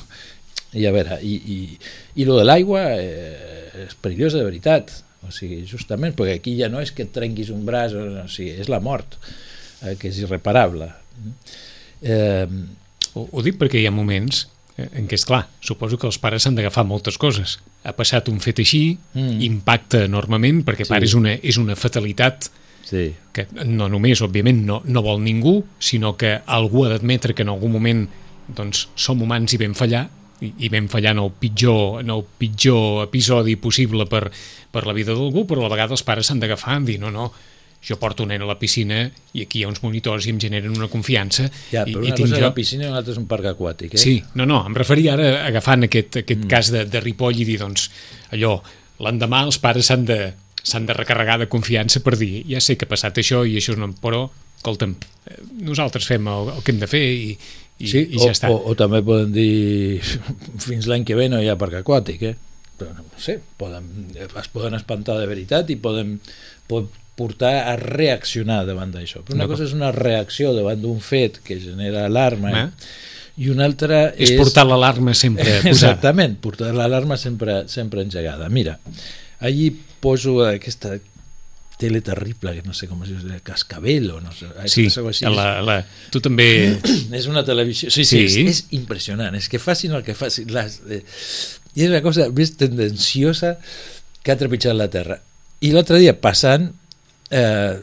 i 0.73 0.87
a 0.87 0.93
veure, 0.93 1.21
i, 1.23 1.35
i, 1.35 1.79
i 2.17 2.25
lo 2.25 2.37
de 2.37 2.45
l'aigua 2.45 2.83
eh, 2.99 3.87
és 3.87 3.95
perillós 3.95 4.35
de 4.35 4.45
veritat, 4.45 4.90
o 5.27 5.33
sigui, 5.35 5.62
justament, 5.69 6.15
perquè 6.17 6.39
aquí 6.39 6.57
ja 6.59 6.71
no 6.73 6.81
és 6.83 6.93
que 6.95 7.05
et 7.07 7.12
trenquis 7.15 7.50
un 7.55 7.65
braç, 7.67 7.97
o, 7.97 8.05
o 8.25 8.29
sigui, 8.31 8.55
és 8.62 8.71
la 8.73 8.81
mort, 8.85 9.19
eh, 9.85 9.97
que 10.00 10.09
és 10.11 10.21
irreparable. 10.23 10.89
Eh, 12.00 12.47
ho, 13.15 13.26
ho 13.26 13.45
dic 13.45 13.59
perquè 13.61 13.80
hi 13.80 13.89
ha 13.89 13.95
moments 13.95 14.47
eh, 14.76 14.89
en 15.00 15.09
què, 15.11 15.19
és 15.19 15.26
clar, 15.28 15.45
suposo 15.65 15.99
que 16.00 16.09
els 16.09 16.21
pares 16.23 16.47
s'han 16.47 16.56
d'agafar 16.56 16.87
moltes 16.89 17.21
coses. 17.21 17.59
Ha 17.85 17.93
passat 17.97 18.30
un 18.33 18.41
fet 18.45 18.63
així, 18.65 18.85
mm. 19.15 19.43
impacta 19.50 20.04
enormement, 20.09 20.65
perquè 20.67 20.87
sí. 20.87 20.93
pare 20.95 21.09
és 21.09 21.17
una, 21.19 21.37
és 21.37 21.61
una 21.61 21.76
fatalitat 21.78 22.50
sí. 22.87 23.11
que 23.37 23.47
no 23.67 23.91
només, 23.93 24.23
òbviament, 24.25 24.65
no, 24.67 24.80
no 24.85 25.04
vol 25.04 25.21
ningú, 25.25 25.61
sinó 25.78 26.17
que 26.21 26.39
algú 26.47 26.87
ha 26.87 26.95
d'admetre 26.95 27.37
que 27.37 27.47
en 27.47 27.52
algun 27.52 27.76
moment 27.76 28.06
doncs, 28.50 28.89
som 28.99 29.21
humans 29.23 29.54
i 29.54 29.61
vam 29.61 29.76
fallar, 29.78 30.09
i, 30.41 30.53
i 30.67 30.73
vam 30.73 30.89
fallar 30.93 31.15
en 31.17 31.23
el 31.25 31.31
pitjor, 31.39 32.00
en 32.03 32.11
el 32.15 32.25
pitjor 32.25 33.05
episodi 33.05 33.57
possible 33.61 34.07
per, 34.11 34.26
per 34.73 34.87
la 34.89 34.97
vida 34.97 35.15
d'algú, 35.15 35.47
però 35.49 35.65
a 35.65 35.69
la 35.69 35.75
vegada 35.75 35.97
els 35.97 36.05
pares 36.07 36.31
s'han 36.31 36.43
d'agafar 36.43 36.81
i 36.81 36.87
dir 36.93 36.99
no, 37.03 37.13
no, 37.15 37.31
jo 37.81 37.97
porto 37.97 38.23
un 38.23 38.29
nen 38.29 38.43
a 38.45 38.49
la 38.49 38.59
piscina 38.61 39.00
i 39.33 39.47
aquí 39.47 39.61
hi 39.61 39.65
ha 39.65 39.71
uns 39.71 39.81
monitors 39.81 40.26
i 40.26 40.35
em 40.35 40.41
generen 40.43 40.75
una 40.76 40.91
confiança. 40.93 41.47
Ja, 41.73 41.87
però 41.89 42.03
i, 42.03 42.11
una 42.11 42.13
i 42.13 42.19
cosa 42.19 42.37
jo... 42.37 42.43
la 42.45 42.53
piscina 42.57 42.85
i 42.85 42.91
una 42.91 43.00
altra 43.00 43.15
és 43.15 43.21
un 43.21 43.29
parc 43.31 43.49
aquàtic, 43.55 43.97
eh? 43.97 44.03
Sí, 44.03 44.19
no, 44.37 44.45
no, 44.49 44.61
em 44.69 44.76
referia 44.76 45.15
ara 45.17 45.31
agafant 45.47 45.89
aquest, 45.89 46.21
aquest 46.23 46.45
mm. 46.45 46.50
cas 46.53 46.73
de, 46.75 46.85
de 46.91 47.03
Ripoll 47.05 47.41
i 47.41 47.49
dir, 47.49 47.57
doncs, 47.63 47.89
allò, 48.37 48.59
l'endemà 49.00 49.47
els 49.49 49.61
pares 49.63 49.89
s'han 49.89 50.05
de, 50.09 50.21
s'han 50.61 50.87
de 50.89 50.97
recarregar 50.97 51.39
de 51.41 51.49
confiança 51.49 52.05
per 52.05 52.19
dir, 52.21 52.45
ja 52.50 52.61
sé 52.61 52.76
que 52.76 52.89
ha 52.89 52.93
passat 52.93 53.23
això 53.23 53.47
i 53.49 53.57
això 53.61 53.76
no... 53.81 53.93
Però, 54.03 54.26
escolta'm, 54.61 54.93
eh, 55.25 55.41
nosaltres 55.65 56.05
fem 56.05 56.29
el, 56.29 56.53
el 56.59 56.65
que 56.65 56.75
hem 56.75 56.85
de 56.85 56.91
fer 56.91 57.00
i, 57.00 57.33
i, 57.80 57.88
sí, 57.88 58.04
i 58.04 58.21
ja 58.21 58.28
o, 58.30 58.36
està. 58.36 58.52
O, 58.52 58.60
o 58.71 58.76
també 58.78 59.00
poden 59.06 59.32
dir 59.34 60.00
fins 60.69 60.88
l'any 60.90 61.06
que 61.08 61.19
ve 61.19 61.30
no 61.32 61.40
hi 61.40 61.50
ha 61.50 61.58
parc 61.60 61.80
aquàtic, 61.80 62.25
eh? 62.28 62.36
Però 62.80 62.95
no 62.97 63.04
sé, 63.21 63.38
poden, 63.60 63.88
es 64.16 64.49
poden 64.52 64.76
espantar 64.78 65.19
de 65.21 65.28
veritat 65.28 65.69
i 65.73 65.76
poden, 65.80 66.19
pot 66.69 66.88
portar 67.21 67.52
a 67.69 67.76
reaccionar 67.76 68.62
davant 68.69 68.93
d'això. 68.95 69.21
Però 69.26 69.36
una 69.36 69.49
cosa 69.50 69.66
és 69.66 69.75
una 69.76 69.90
reacció 69.93 70.54
davant 70.56 70.80
d'un 70.80 71.00
fet 71.04 71.43
que 71.45 71.58
genera 71.60 72.06
alarma 72.08 72.52
eh? 72.56 72.66
i 73.45 73.50
una 73.52 73.66
altra 73.69 74.06
és... 74.14 74.32
És 74.32 74.40
portar 74.40 74.64
l'alarma 74.69 75.12
sempre 75.16 75.45
posada. 75.58 75.75
Exactament, 75.75 76.38
portar 76.40 76.73
l'alarma 76.76 77.21
sempre, 77.21 77.62
sempre 77.69 78.06
engegada. 78.06 78.49
Mira, 78.49 78.78
allí 79.45 79.69
poso 80.00 80.38
aquesta 80.47 80.97
tele 81.80 82.02
terrible, 82.04 82.52
que 82.56 82.62
no 82.66 82.75
sé 82.76 82.86
com 82.90 83.00
es 83.06 83.10
diu, 83.12 83.38
Cascabel 83.47 84.10
o 84.12 84.21
no 84.21 84.32
sé. 84.36 84.50
Sí, 84.69 84.86
així. 84.86 85.26
La, 85.32 85.49
la, 85.64 85.80
tu 86.12 86.23
també... 86.25 86.49
és 87.19 87.28
una 87.30 87.43
televisió... 87.47 87.90
Sí, 87.93 88.04
sí, 88.04 88.26
sí. 88.28 88.45
És, 88.45 88.64
és 88.66 88.76
impressionant. 88.78 89.36
És 89.38 89.49
que 89.50 89.60
facin 89.62 89.97
el 89.97 90.04
que 90.06 90.16
facin. 90.19 90.52
Les, 90.54 90.80
eh, 90.93 91.00
I 91.75 91.86
és 91.86 91.95
la 91.95 92.02
cosa 92.04 92.28
més 92.34 92.52
tendenciosa 92.60 93.56
que 94.21 94.34
ha 94.34 94.38
trepitjat 94.38 94.76
la 94.76 94.90
Terra. 94.93 95.16
I 95.64 95.73
l'altre 95.75 96.00
dia, 96.00 96.14
passant, 96.21 96.69
eh, 97.30 97.75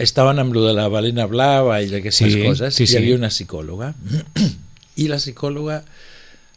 estaven 0.00 0.38
amb 0.42 0.54
lo 0.54 0.64
de 0.66 0.74
la 0.74 0.88
balena 0.88 1.26
blava 1.30 1.80
i 1.82 1.90
d'aquestes 1.90 2.32
sí, 2.32 2.42
coses, 2.44 2.74
sí, 2.74 2.86
sí. 2.86 2.94
hi 2.94 3.00
havia 3.00 3.18
una 3.18 3.30
psicòloga, 3.30 3.92
i 5.02 5.08
la 5.10 5.18
psicòloga 5.20 5.82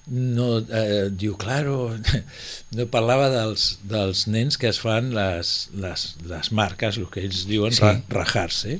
no, 0.07 0.57
eh, 0.59 1.09
diu, 1.11 1.35
claro, 1.39 1.93
no 2.75 2.87
parlava 2.91 3.29
dels, 3.31 3.77
dels 3.87 4.25
nens 4.27 4.59
que 4.59 4.67
es 4.71 4.81
fan 4.83 5.13
les, 5.15 5.53
les, 5.79 6.07
les 6.27 6.51
marques, 6.51 6.99
el 6.99 7.07
que 7.13 7.23
ells 7.23 7.45
diuen 7.49 7.75
sí. 7.75 7.93
rajar-se, 8.11 8.79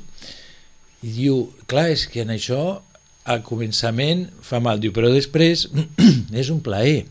i 1.04 1.12
diu, 1.12 1.46
clar, 1.70 1.88
és 1.94 2.06
que 2.10 2.24
en 2.24 2.32
això 2.34 2.82
al 3.24 3.40
començament 3.44 4.26
fa 4.44 4.60
mal, 4.60 4.80
diu, 4.80 4.92
però 4.92 5.10
després 5.12 5.66
és 6.42 6.52
un 6.52 6.60
plaer. 6.64 7.04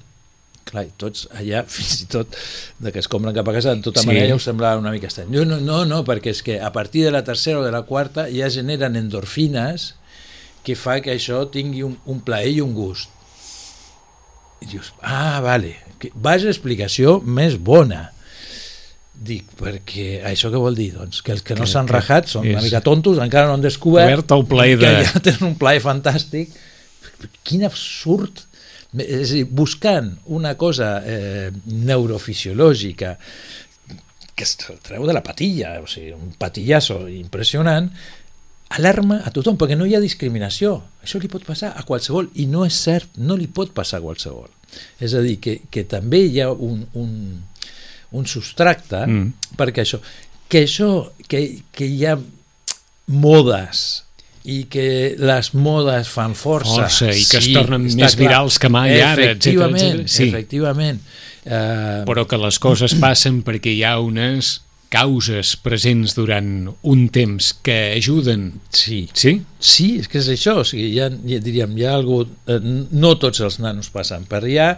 Clar, 0.63 0.86
tots 1.02 1.26
allà, 1.36 1.63
fins 1.73 2.04
i 2.06 2.08
tot 2.12 2.38
de 2.80 2.93
que 2.93 3.02
es 3.02 3.10
compren 3.12 3.36
cap 3.36 3.49
a 3.49 3.56
casa, 3.58 3.73
de 3.76 3.86
tota 3.86 4.06
sí. 4.06 4.10
manera 4.10 4.30
ja 4.30 4.38
us 4.38 4.45
semblava 4.47 4.82
una 4.82 4.93
mica 4.93 5.10
estrany. 5.10 5.34
No, 5.34 5.43
no, 5.49 5.58
no, 5.62 5.82
no, 5.89 6.04
perquè 6.08 6.32
és 6.34 6.43
que 6.45 6.60
a 6.62 6.69
partir 6.76 7.04
de 7.08 7.12
la 7.13 7.26
tercera 7.26 7.60
o 7.60 7.65
de 7.65 7.73
la 7.73 7.84
quarta 7.89 8.30
ja 8.32 8.52
generen 8.54 8.95
endorfines 8.99 9.93
que 10.63 10.78
fa 10.80 11.02
que 11.04 11.12
això 11.12 11.43
tingui 11.52 11.84
un, 11.84 11.97
un 12.08 12.21
plaer 12.23 12.54
i 12.56 12.62
un 12.63 12.78
gust 12.78 13.12
i 14.63 14.69
dius, 14.71 14.93
ah, 15.04 15.39
vale, 15.43 15.76
vaja 16.15 16.52
explicació 16.52 17.19
més 17.23 17.58
bona. 17.60 18.08
Dic, 19.13 19.47
perquè 19.60 20.23
això 20.28 20.49
què 20.52 20.60
vol 20.60 20.76
dir? 20.76 20.89
Doncs 20.97 21.21
que 21.23 21.36
els 21.36 21.43
que 21.45 21.56
no 21.56 21.67
s'han 21.69 21.88
rajat 21.91 22.32
són 22.32 22.47
és... 22.47 22.56
una 22.56 22.63
mica 22.65 22.82
tontos, 22.84 23.21
encara 23.23 23.47
no 23.47 23.58
han 23.58 23.63
descobert 23.63 24.34
el 24.36 24.47
plaer 24.49 24.80
de... 24.80 24.88
que 24.88 25.04
ja 25.12 25.21
tenen 25.23 25.52
un 25.54 25.60
plaer 25.60 25.84
fantàstic. 25.84 26.56
Quin 27.45 27.67
absurd! 27.67 28.47
És 28.93 29.32
dir, 29.34 29.45
buscant 29.49 30.12
una 30.38 30.54
cosa 30.60 30.99
eh, 31.02 31.47
neurofisiològica 31.65 33.15
que 34.34 34.45
es 34.45 34.54
treu 34.58 35.06
de 35.08 35.13
la 35.15 35.23
patilla, 35.26 35.76
o 35.82 35.88
sigui, 35.89 36.12
un 36.13 36.34
patillasso 36.38 37.04
impressionant, 37.10 37.89
alarma 38.73 39.19
a 39.26 39.32
tothom, 39.34 39.58
perquè 39.60 39.78
no 39.78 39.86
hi 39.86 39.95
ha 39.95 40.02
discriminació. 40.04 40.76
Això 41.04 41.21
li 41.21 41.30
pot 41.32 41.45
passar 41.45 41.73
a 41.78 41.84
qualsevol, 41.88 42.30
i 42.41 42.47
no 42.49 42.65
és 42.65 42.78
cert, 42.86 43.17
no 43.17 43.38
li 43.39 43.47
pot 43.47 43.73
passar 43.76 43.99
a 44.02 44.06
qualsevol. 44.06 44.49
És 45.04 45.13
a 45.13 45.21
dir, 45.21 45.38
que, 45.43 45.60
que 45.69 45.84
també 45.89 46.23
hi 46.26 46.41
ha 46.41 46.49
un, 46.52 46.86
un, 46.97 47.12
un 48.17 48.30
substracte, 48.30 49.04
mm. 49.06 49.58
perquè 49.60 49.86
això, 49.86 49.99
que 50.49 50.63
això, 50.65 50.89
que, 51.28 51.43
que 51.73 51.86
hi 51.89 52.08
ha 52.10 52.17
modes, 53.13 54.04
i 54.43 54.65
que 54.67 55.15
les 55.19 55.54
modes 55.56 56.10
fan 56.12 56.34
força, 56.36 56.84
força 56.84 57.12
i 57.13 57.23
que 57.23 57.39
sí, 57.39 57.54
es 57.54 57.56
tornen 57.56 57.86
més 57.86 57.95
clar. 57.95 58.19
virals 58.19 58.60
que 58.60 58.69
mai 58.71 58.97
ara, 58.99 59.30
etc. 59.32 59.78
Sí. 60.04 60.28
Efectivament. 60.28 60.99
Uh... 61.43 62.04
Però 62.08 62.26
que 62.28 62.39
les 62.39 62.60
coses 62.63 62.95
passen 62.99 63.39
perquè 63.47 63.71
hi 63.71 63.86
ha 63.88 63.95
unes 64.04 64.58
causes 64.94 65.56
presents 65.58 66.14
durant 66.14 66.70
un 66.86 67.08
temps 67.10 67.50
que 67.66 67.96
ajuden. 67.98 68.52
Sí. 68.70 69.08
Sí? 69.18 69.40
Sí, 69.58 69.88
és 70.04 70.10
que 70.12 70.22
és 70.22 70.30
això. 70.36 70.60
O 70.62 70.68
sigui, 70.68 70.92
ha, 71.02 71.10
ja, 71.10 71.42
diríem, 71.42 71.74
hi 71.80 71.88
ha 71.88 71.96
algú... 71.98 72.22
Eh, 72.46 72.60
no 72.62 73.16
tots 73.22 73.42
els 73.46 73.58
nanos 73.64 73.90
passen 73.94 74.28
per 74.30 74.44
allà. 74.44 74.70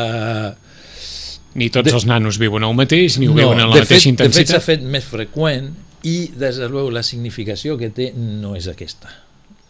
Eh, 0.00 0.48
ni 1.60 1.68
tots 1.74 1.90
de, 1.90 1.96
els 1.98 2.06
nanos 2.08 2.38
viuen 2.40 2.64
el 2.64 2.76
mateix, 2.78 3.18
ni 3.20 3.28
ho 3.28 3.34
no, 3.34 3.40
viuen 3.42 3.58
en 3.58 3.68
la 3.68 3.82
mateixa 3.82 4.06
fet, 4.06 4.12
intensitat. 4.14 4.38
De 4.38 4.46
fet, 4.46 4.54
s'ha 4.54 4.64
fet 4.64 4.86
més 4.96 5.08
freqüent 5.10 5.72
i, 6.08 6.16
des 6.40 6.62
de 6.62 6.70
luego, 6.70 6.94
la 6.94 7.04
significació 7.04 7.76
que 7.80 7.90
té 7.92 8.12
no 8.16 8.54
és 8.56 8.70
aquesta. 8.70 9.12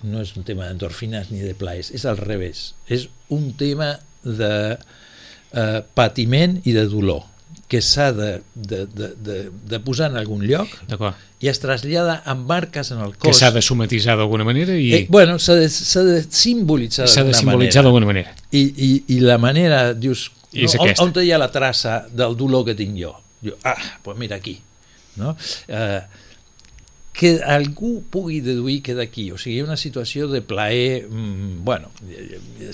No 0.06 0.22
és 0.22 0.30
un 0.38 0.46
tema 0.46 0.68
d'endorfines 0.68 1.32
ni 1.32 1.42
de 1.42 1.56
plaers, 1.58 1.90
és 1.96 2.06
al 2.08 2.20
revés. 2.20 2.70
És 2.88 3.08
un 3.34 3.50
tema 3.58 3.96
de 4.22 4.54
eh, 4.76 5.80
patiment 5.98 6.60
i 6.62 6.76
de 6.76 6.86
dolor 6.92 7.26
que 7.70 7.78
s'ha 7.86 8.10
de, 8.12 8.30
de, 8.54 8.84
de, 8.86 9.08
de, 9.14 9.36
de 9.70 9.78
posar 9.86 10.08
en 10.10 10.18
algun 10.18 10.42
lloc 10.42 10.72
i 11.40 11.48
es 11.48 11.60
trasllada 11.62 12.16
amb 12.28 12.48
marques 12.50 12.90
en 12.90 12.98
el 13.04 13.14
cos. 13.14 13.28
Que 13.28 13.34
s'ha 13.36 13.52
de 13.54 13.62
somatitzar 13.62 14.16
d'alguna 14.18 14.44
manera 14.48 14.74
i... 14.74 14.88
Eh, 14.96 15.04
bueno, 15.08 15.38
s'ha 15.38 15.54
de, 15.60 15.68
de 16.08 16.18
simbolitzar 16.26 17.06
S'ha 17.08 17.22
de 17.28 17.36
simbolitzar 17.38 17.84
d'alguna 17.86 18.10
manera. 18.10 18.34
I, 18.50 18.64
i, 18.66 18.90
I 19.14 19.20
la 19.22 19.38
manera, 19.38 19.84
dius, 19.94 20.26
I 20.50 20.66
no, 20.66 20.82
on, 20.82 20.92
on 21.06 21.22
hi 21.22 21.30
ha 21.30 21.38
la 21.38 21.48
traça 21.54 22.00
del 22.10 22.34
dolor 22.36 22.66
que 22.66 22.74
tinc 22.74 22.98
jo? 22.98 23.14
Diu, 23.40 23.54
ah, 23.62 23.78
doncs 23.78 24.02
pues 24.02 24.18
mira 24.18 24.40
aquí. 24.42 24.58
No? 25.20 25.36
Eh, 25.70 26.02
que 27.20 27.36
algú 27.46 28.00
pugui 28.10 28.40
deduir 28.42 28.80
que 28.82 28.98
d'aquí, 28.98 29.30
o 29.30 29.38
sigui, 29.38 29.60
una 29.62 29.78
situació 29.78 30.26
de 30.26 30.42
plaer, 30.42 31.04
mm, 31.06 31.62
bueno, 31.62 31.90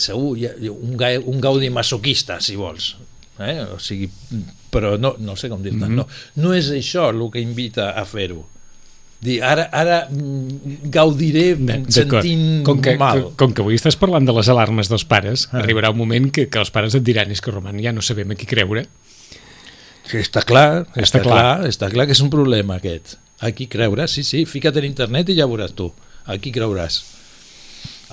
segur, 0.01 0.39
un, 0.73 0.97
un 0.97 1.41
gaudi 1.45 1.69
masoquista, 1.69 2.41
si 2.41 2.57
vols, 2.57 2.95
eh? 3.41 3.61
o 3.75 3.81
sigui, 3.83 4.09
però 4.77 4.97
no, 5.01 5.15
no 5.19 5.39
sé 5.41 5.49
com 5.53 5.65
dir-te, 5.65 5.81
mm 5.81 5.89
-hmm. 5.89 6.05
no, 6.05 6.45
no 6.45 6.53
és 6.55 6.69
això 6.71 7.09
el 7.11 7.25
que 7.33 7.41
invita 7.41 7.91
a 7.97 8.05
fer-ho. 8.05 8.45
Dir, 9.17 9.39
ara, 9.43 9.65
ara 9.73 10.03
mm, 10.13 10.91
gaudiré 10.93 11.57
sentint 11.89 12.63
com 12.67 12.83
que, 12.85 12.99
mal. 13.01 13.23
Com, 13.23 13.37
com 13.41 13.55
que 13.57 13.65
avui 13.65 13.79
estàs 13.79 13.97
parlant 13.97 14.27
de 14.29 14.35
les 14.37 14.51
alarmes 14.53 14.91
dels 14.93 15.07
pares, 15.09 15.49
ah. 15.51 15.63
arribarà 15.63 15.91
un 15.91 15.97
moment 15.97 16.29
que, 16.31 16.51
que 16.53 16.61
els 16.61 16.71
pares 16.71 16.95
et 16.99 17.05
diran 17.07 17.33
és 17.33 17.41
que, 17.41 17.55
Roman, 17.55 17.81
ja 17.81 17.95
no 17.97 18.05
sabem 18.05 18.35
a 18.35 18.37
qui 18.37 18.49
creure. 18.51 18.85
Sí, 20.07 20.21
està 20.21 20.45
clar, 20.47 20.85
està, 20.93 21.03
està 21.03 21.23
clar. 21.25 21.41
clar, 21.41 21.69
està 21.71 21.91
clar 21.91 22.07
que 22.07 22.15
és 22.15 22.23
un 22.23 22.31
problema 22.31 22.77
aquest. 22.77 23.17
A 23.41 23.51
qui 23.57 23.67
creure, 23.73 24.07
sí, 24.09 24.23
sí, 24.23 24.45
fica't 24.49 24.77
en 24.79 24.85
internet 24.85 25.33
i 25.33 25.41
ja 25.41 25.49
veuràs 25.49 25.73
tu. 25.77 25.89
A 26.29 26.37
qui 26.39 26.53
creuràs? 26.53 27.03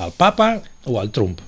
Al 0.02 0.16
papa 0.18 0.56
o 0.90 0.98
al 1.02 1.12
Trump? 1.14 1.44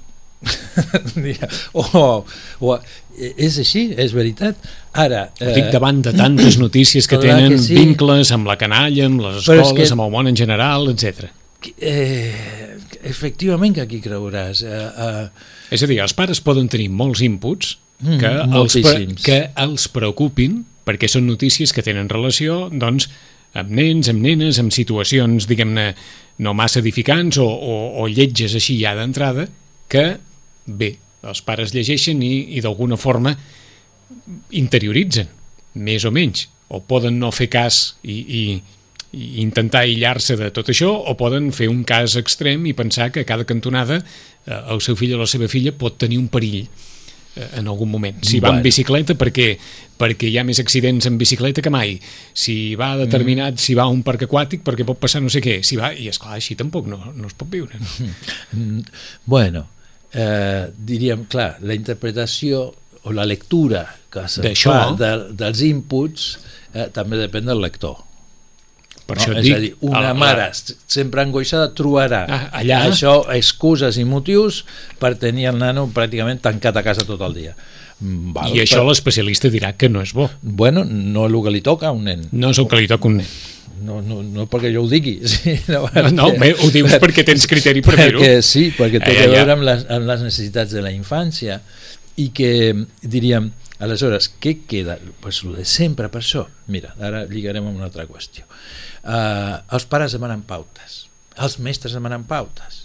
o, 1.73 2.25
o, 2.59 2.77
és 3.15 3.57
així, 3.61 3.87
és 3.97 4.13
veritat. 4.15 4.59
Ara... 4.95 5.29
Eh, 5.39 5.53
Dic 5.55 5.71
davant 5.73 6.01
de 6.05 6.13
tantes 6.15 6.59
notícies 6.61 7.07
que 7.09 7.19
tenen 7.21 7.55
que 7.55 7.61
sí. 7.63 7.77
vincles 7.77 8.31
amb 8.35 8.49
la 8.49 8.57
canalla, 8.61 9.07
amb 9.09 9.23
les 9.25 9.41
escoles, 9.41 9.73
que, 9.75 9.89
amb 9.95 10.05
el 10.05 10.13
món 10.13 10.31
en 10.31 10.37
general, 10.39 10.89
etc. 10.93 11.29
Eh, 11.79 12.75
efectivament 13.09 13.75
que 13.75 13.85
aquí 13.85 14.01
creuràs. 14.03 14.61
Eh, 14.65 14.85
eh, 15.07 15.73
és 15.75 15.83
a 15.83 15.89
dir, 15.89 15.99
els 16.03 16.15
pares 16.17 16.43
poden 16.45 16.69
tenir 16.71 16.91
molts 16.93 17.23
inputs 17.25 17.75
mm, 18.03 18.19
que, 18.21 18.31
mm, 18.31 18.59
els, 18.61 18.79
pre 18.85 18.95
que 19.25 19.39
els 19.65 19.89
preocupin 19.93 20.63
perquè 20.85 21.09
són 21.09 21.25
notícies 21.25 21.73
que 21.73 21.83
tenen 21.85 22.11
relació 22.11 22.67
doncs, 22.69 23.09
amb 23.57 23.71
nens, 23.73 24.09
amb 24.11 24.21
nenes, 24.21 24.59
amb 24.61 24.73
situacions, 24.75 25.47
diguem-ne, 25.49 25.89
no 26.45 26.53
massa 26.53 26.81
edificants 26.83 27.39
o, 27.41 27.47
o, 27.47 27.75
o 28.03 28.07
lletges 28.11 28.57
així 28.59 28.77
ja 28.81 28.93
d'entrada, 28.97 29.47
que, 29.89 30.05
bé, 30.65 30.95
els 31.25 31.41
pares 31.45 31.73
llegeixen 31.73 32.21
i, 32.23 32.57
i 32.57 32.63
d'alguna 32.63 32.97
forma 32.97 33.33
interioritzen, 34.55 35.29
més 35.81 36.05
o 36.05 36.11
menys, 36.13 36.47
o 36.69 36.81
poden 36.81 37.19
no 37.21 37.31
fer 37.33 37.47
cas 37.53 37.95
i, 38.03 38.15
i, 38.15 38.43
i 39.15 39.27
intentar 39.43 39.83
aïllar-se 39.85 40.37
de 40.39 40.49
tot 40.53 40.69
això, 40.73 40.91
o 40.91 41.15
poden 41.19 41.51
fer 41.55 41.69
un 41.71 41.83
cas 41.87 42.17
extrem 42.19 42.65
i 42.65 42.75
pensar 42.77 43.11
que 43.13 43.23
a 43.23 43.27
cada 43.27 43.45
cantonada 43.45 44.01
eh, 44.01 44.61
el 44.73 44.81
seu 44.81 44.97
fill 44.99 45.15
o 45.17 45.21
la 45.21 45.29
seva 45.29 45.49
filla 45.51 45.75
pot 45.77 45.97
tenir 46.01 46.19
un 46.21 46.29
perill 46.33 46.63
eh, 46.63 47.49
en 47.59 47.69
algun 47.69 47.91
moment. 47.91 48.23
Si 48.25 48.41
va 48.43 48.55
en 48.55 48.63
bicicleta, 48.65 49.17
perquè, 49.19 49.51
perquè 49.99 50.31
hi 50.31 50.39
ha 50.39 50.45
més 50.47 50.61
accidents 50.63 51.05
en 51.09 51.19
bicicleta 51.21 51.63
que 51.65 51.73
mai. 51.73 51.99
Si 52.33 52.57
va 52.79 52.95
determinat, 53.01 53.59
mm. 53.59 53.65
si 53.67 53.77
va 53.77 53.85
a 53.85 53.93
un 53.93 54.01
parc 54.05 54.25
aquàtic, 54.25 54.65
perquè 54.65 54.87
pot 54.87 54.99
passar 55.01 55.21
no 55.23 55.31
sé 55.33 55.43
què. 55.43 55.59
Si 55.65 55.77
va, 55.79 55.93
I 55.93 56.09
és 56.11 56.21
clar, 56.21 56.39
així 56.39 56.57
tampoc 56.57 56.89
no, 56.89 57.01
no 57.13 57.29
es 57.29 57.37
pot 57.37 57.51
viure. 57.51 57.79
No? 57.81 58.81
Bueno, 59.35 59.67
eh, 60.15 60.71
diríem, 60.75 61.27
clar, 61.29 61.55
la 61.61 61.75
interpretació 61.75 62.65
o 63.05 63.13
la 63.13 63.25
lectura 63.27 63.85
que 64.09 64.25
se 64.31 64.55
fa 64.63 64.79
de, 64.97 65.11
dels 65.37 65.61
inputs 65.67 66.27
eh, 66.73 66.87
també 66.95 67.19
depèn 67.19 67.51
del 67.51 67.61
lector. 67.61 67.99
Per 69.05 69.19
no? 69.19 69.21
això 69.21 69.35
és 69.37 69.43
dic, 69.45 69.53
a 69.53 69.61
dir, 69.61 69.71
una 69.85 70.07
la, 70.07 70.13
mare 70.17 70.47
sempre 70.55 71.21
angoixada 71.21 71.69
trobarà 71.77 72.23
ah, 72.25 72.43
allà... 72.61 72.79
això 72.87 73.19
excuses 73.35 73.99
i 74.01 74.05
motius 74.07 74.63
per 74.97 75.13
tenir 75.21 75.51
el 75.51 75.59
nano 75.61 75.85
pràcticament 75.93 76.41
tancat 76.41 76.79
a 76.81 76.85
casa 76.85 77.05
tot 77.05 77.21
el 77.27 77.35
dia. 77.37 77.53
Mm, 77.99 78.33
val, 78.33 78.55
I 78.55 78.63
això 78.63 78.81
però... 78.81 78.89
l'especialista 78.89 79.51
dirà 79.53 79.75
que 79.77 79.91
no 79.91 80.01
és 80.01 80.15
bo. 80.15 80.25
Bueno, 80.41 80.87
no 80.89 81.27
és 81.27 81.35
el 81.35 81.43
que 81.45 81.53
li 81.53 81.61
toca 81.67 81.91
a 81.91 81.93
un 81.93 82.09
nen. 82.09 82.25
No 82.33 82.49
és 82.55 82.63
el 82.63 82.71
que 82.71 82.81
li 82.81 82.89
toca 82.89 83.05
a 83.05 83.13
un 83.13 83.21
nen 83.21 83.29
no, 83.85 83.99
no, 84.05 84.21
no 84.23 84.45
perquè 84.51 84.71
jo 84.73 84.85
ho 84.85 84.89
digui 84.91 85.15
sí, 85.31 85.55
no, 85.71 85.85
no, 85.93 86.11
no 86.13 86.29
bé, 86.39 86.53
ho 86.57 86.69
dius 86.73 86.95
per, 86.95 87.01
perquè 87.07 87.25
tens 87.27 87.47
criteri 87.51 87.83
per 87.85 87.97
fer-ho 87.99 88.23
sí, 88.45 88.67
perquè 88.75 89.01
té 89.03 89.13
eh, 89.13 89.27
a 89.27 89.33
veure 89.33 89.55
amb 89.55 89.67
les, 89.67 89.85
amb 89.95 90.09
les 90.09 90.25
necessitats 90.25 90.75
de 90.75 90.83
la 90.85 90.93
infància 90.95 91.59
i 92.21 92.29
que 92.31 92.49
diríem 93.03 93.49
aleshores, 93.83 94.29
què 94.39 94.53
queda? 94.63 94.95
Pues 95.19 95.41
lo 95.43 95.51
de 95.57 95.65
sempre 95.67 96.07
per 96.07 96.21
això, 96.21 96.45
mira, 96.71 96.93
ara 97.03 97.25
lligarem 97.27 97.65
amb 97.67 97.75
una 97.75 97.89
altra 97.89 98.07
qüestió 98.07 98.45
uh, 98.47 99.59
els 99.75 99.87
pares 99.91 100.15
demanen 100.15 100.45
pautes 100.47 101.03
els 101.35 101.59
mestres 101.59 101.95
demanen 101.97 102.23
pautes 102.29 102.83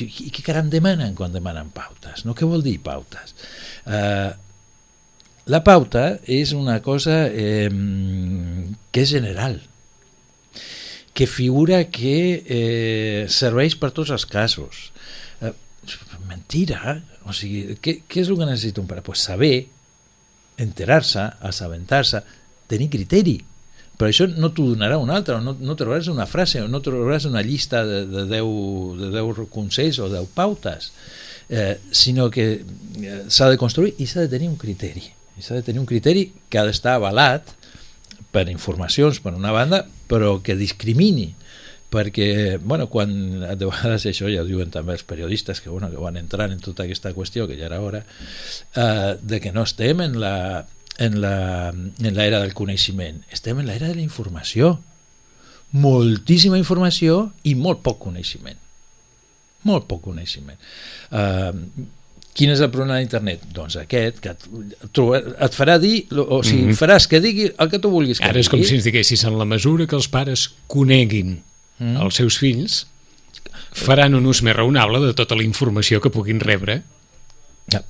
i 0.00 0.30
què 0.32 0.40
caram 0.42 0.70
demanen 0.72 1.12
quan 1.14 1.34
demanen 1.34 1.68
pautes? 1.70 2.24
No? 2.24 2.32
Què 2.34 2.48
vol 2.48 2.64
dir 2.64 2.78
pautes? 2.82 3.34
Uh, 3.84 4.32
la 5.50 5.62
pauta 5.66 6.18
és 6.30 6.52
una 6.54 6.78
cosa 6.82 7.26
eh, 7.26 7.68
que 8.94 9.02
és 9.02 9.10
general, 9.10 9.56
que 11.12 11.26
figura 11.26 11.84
que 11.92 12.42
eh, 12.46 13.24
serveix 13.28 13.76
per 13.76 13.92
tots 13.92 14.12
els 14.14 14.24
casos. 14.26 14.90
Eh, 15.42 15.52
mentira, 16.28 16.98
o 17.28 17.34
sigui, 17.36 17.76
què, 17.84 18.00
què 18.08 18.24
és 18.24 18.30
el 18.32 18.38
que 18.40 18.48
necessita 18.48 18.82
un 18.82 18.88
pare? 18.90 19.04
Pues 19.04 19.24
saber, 19.24 19.68
enterar-se, 20.62 21.28
assabentar-se, 21.44 22.22
tenir 22.70 22.90
criteri. 22.92 23.38
Però 23.98 24.08
això 24.08 24.26
no 24.26 24.50
t'ho 24.54 24.64
donarà 24.72 24.96
un 24.98 25.12
altre, 25.14 25.36
no, 25.44 25.52
no 25.60 25.76
trobaràs 25.78 26.08
una 26.10 26.26
frase, 26.26 26.62
no 26.66 26.80
trobaràs 26.82 27.28
una 27.28 27.42
llista 27.44 27.84
de, 27.86 28.04
de, 28.08 28.24
10, 28.30 29.02
de 29.02 29.10
10 29.14 29.42
consells 29.52 30.00
o 30.02 30.08
10 30.10 30.30
pautes, 30.34 30.90
eh, 31.52 31.76
sinó 31.92 32.30
que 32.32 32.46
eh, 32.56 33.18
s'ha 33.28 33.50
de 33.52 33.60
construir 33.60 33.92
i 34.00 34.08
s'ha 34.08 34.24
de 34.24 34.32
tenir 34.32 34.48
un 34.48 34.56
criteri. 34.58 35.04
S'ha 35.42 35.58
de 35.58 35.64
tenir 35.66 35.80
un 35.82 35.88
criteri 35.88 36.30
que 36.48 36.58
ha 36.60 36.64
d'estar 36.66 36.96
avalat 36.96 37.52
per 38.32 38.46
informacions, 38.48 39.20
per 39.20 39.34
una 39.36 39.52
banda, 39.52 39.84
però 40.12 40.36
que 40.44 40.58
discrimini 40.60 41.30
perquè, 41.92 42.58
bueno, 42.60 42.88
quan 42.92 43.12
de 43.40 43.68
vegades 43.68 44.06
això 44.08 44.28
ja 44.32 44.44
ho 44.44 44.48
diuen 44.48 44.72
també 44.72 44.94
els 44.96 45.04
periodistes 45.04 45.60
que, 45.60 45.68
bueno, 45.72 45.90
que 45.92 46.00
van 46.00 46.16
entrar 46.16 46.48
en 46.50 46.60
tota 46.64 46.86
aquesta 46.86 47.12
qüestió, 47.12 47.44
que 47.48 47.58
ja 47.58 47.68
era 47.68 47.82
hora, 47.84 48.04
eh, 48.76 49.16
de 49.20 49.40
que 49.44 49.52
no 49.52 49.64
estem 49.68 50.00
en 50.00 50.16
la 50.20 50.32
en 51.02 51.16
l'era 51.20 52.40
del 52.40 52.52
coneixement, 52.54 53.22
estem 53.32 53.60
en 53.60 53.68
l'era 53.68 53.88
de 53.88 53.96
la 53.96 54.04
informació. 54.04 54.78
Moltíssima 55.72 56.58
informació 56.60 57.32
i 57.48 57.54
molt 57.56 57.80
poc 57.84 57.98
coneixement. 58.04 58.58
Molt 59.68 59.86
poc 59.88 60.02
coneixement. 60.04 60.60
Eh, 61.10 61.52
Quin 62.32 62.52
és 62.54 62.62
el 62.64 62.70
problema 62.72 62.96
d'internet? 62.96 63.42
Doncs 63.52 63.76
aquest, 63.82 64.22
que 64.24 64.32
et, 64.32 64.46
et 65.46 65.56
farà 65.56 65.76
dir, 65.80 66.06
o 66.16 66.40
sigui, 66.42 66.62
mm 66.62 66.70
-hmm. 66.70 66.78
faràs 66.78 67.06
que 67.08 67.20
digui 67.20 67.50
el 67.58 67.68
que 67.68 67.78
tu 67.78 67.90
vulguis 67.90 68.18
que 68.18 68.24
Ara 68.24 68.40
és 68.40 68.48
com 68.48 68.62
si 68.62 68.74
ens 68.74 68.84
diguessis, 68.84 69.24
en 69.24 69.38
la 69.38 69.44
mesura 69.44 69.86
que 69.86 69.96
els 69.96 70.08
pares 70.08 70.50
coneguin 70.66 71.42
mm 71.78 71.86
-hmm. 71.86 72.02
els 72.02 72.14
seus 72.14 72.38
fills, 72.38 72.86
faran 73.72 74.14
un 74.14 74.26
ús 74.26 74.42
més 74.42 74.56
raonable 74.56 75.00
de 75.00 75.12
tota 75.14 75.34
la 75.34 75.42
informació 75.42 76.00
que 76.00 76.10
puguin 76.10 76.40
rebre. 76.40 76.82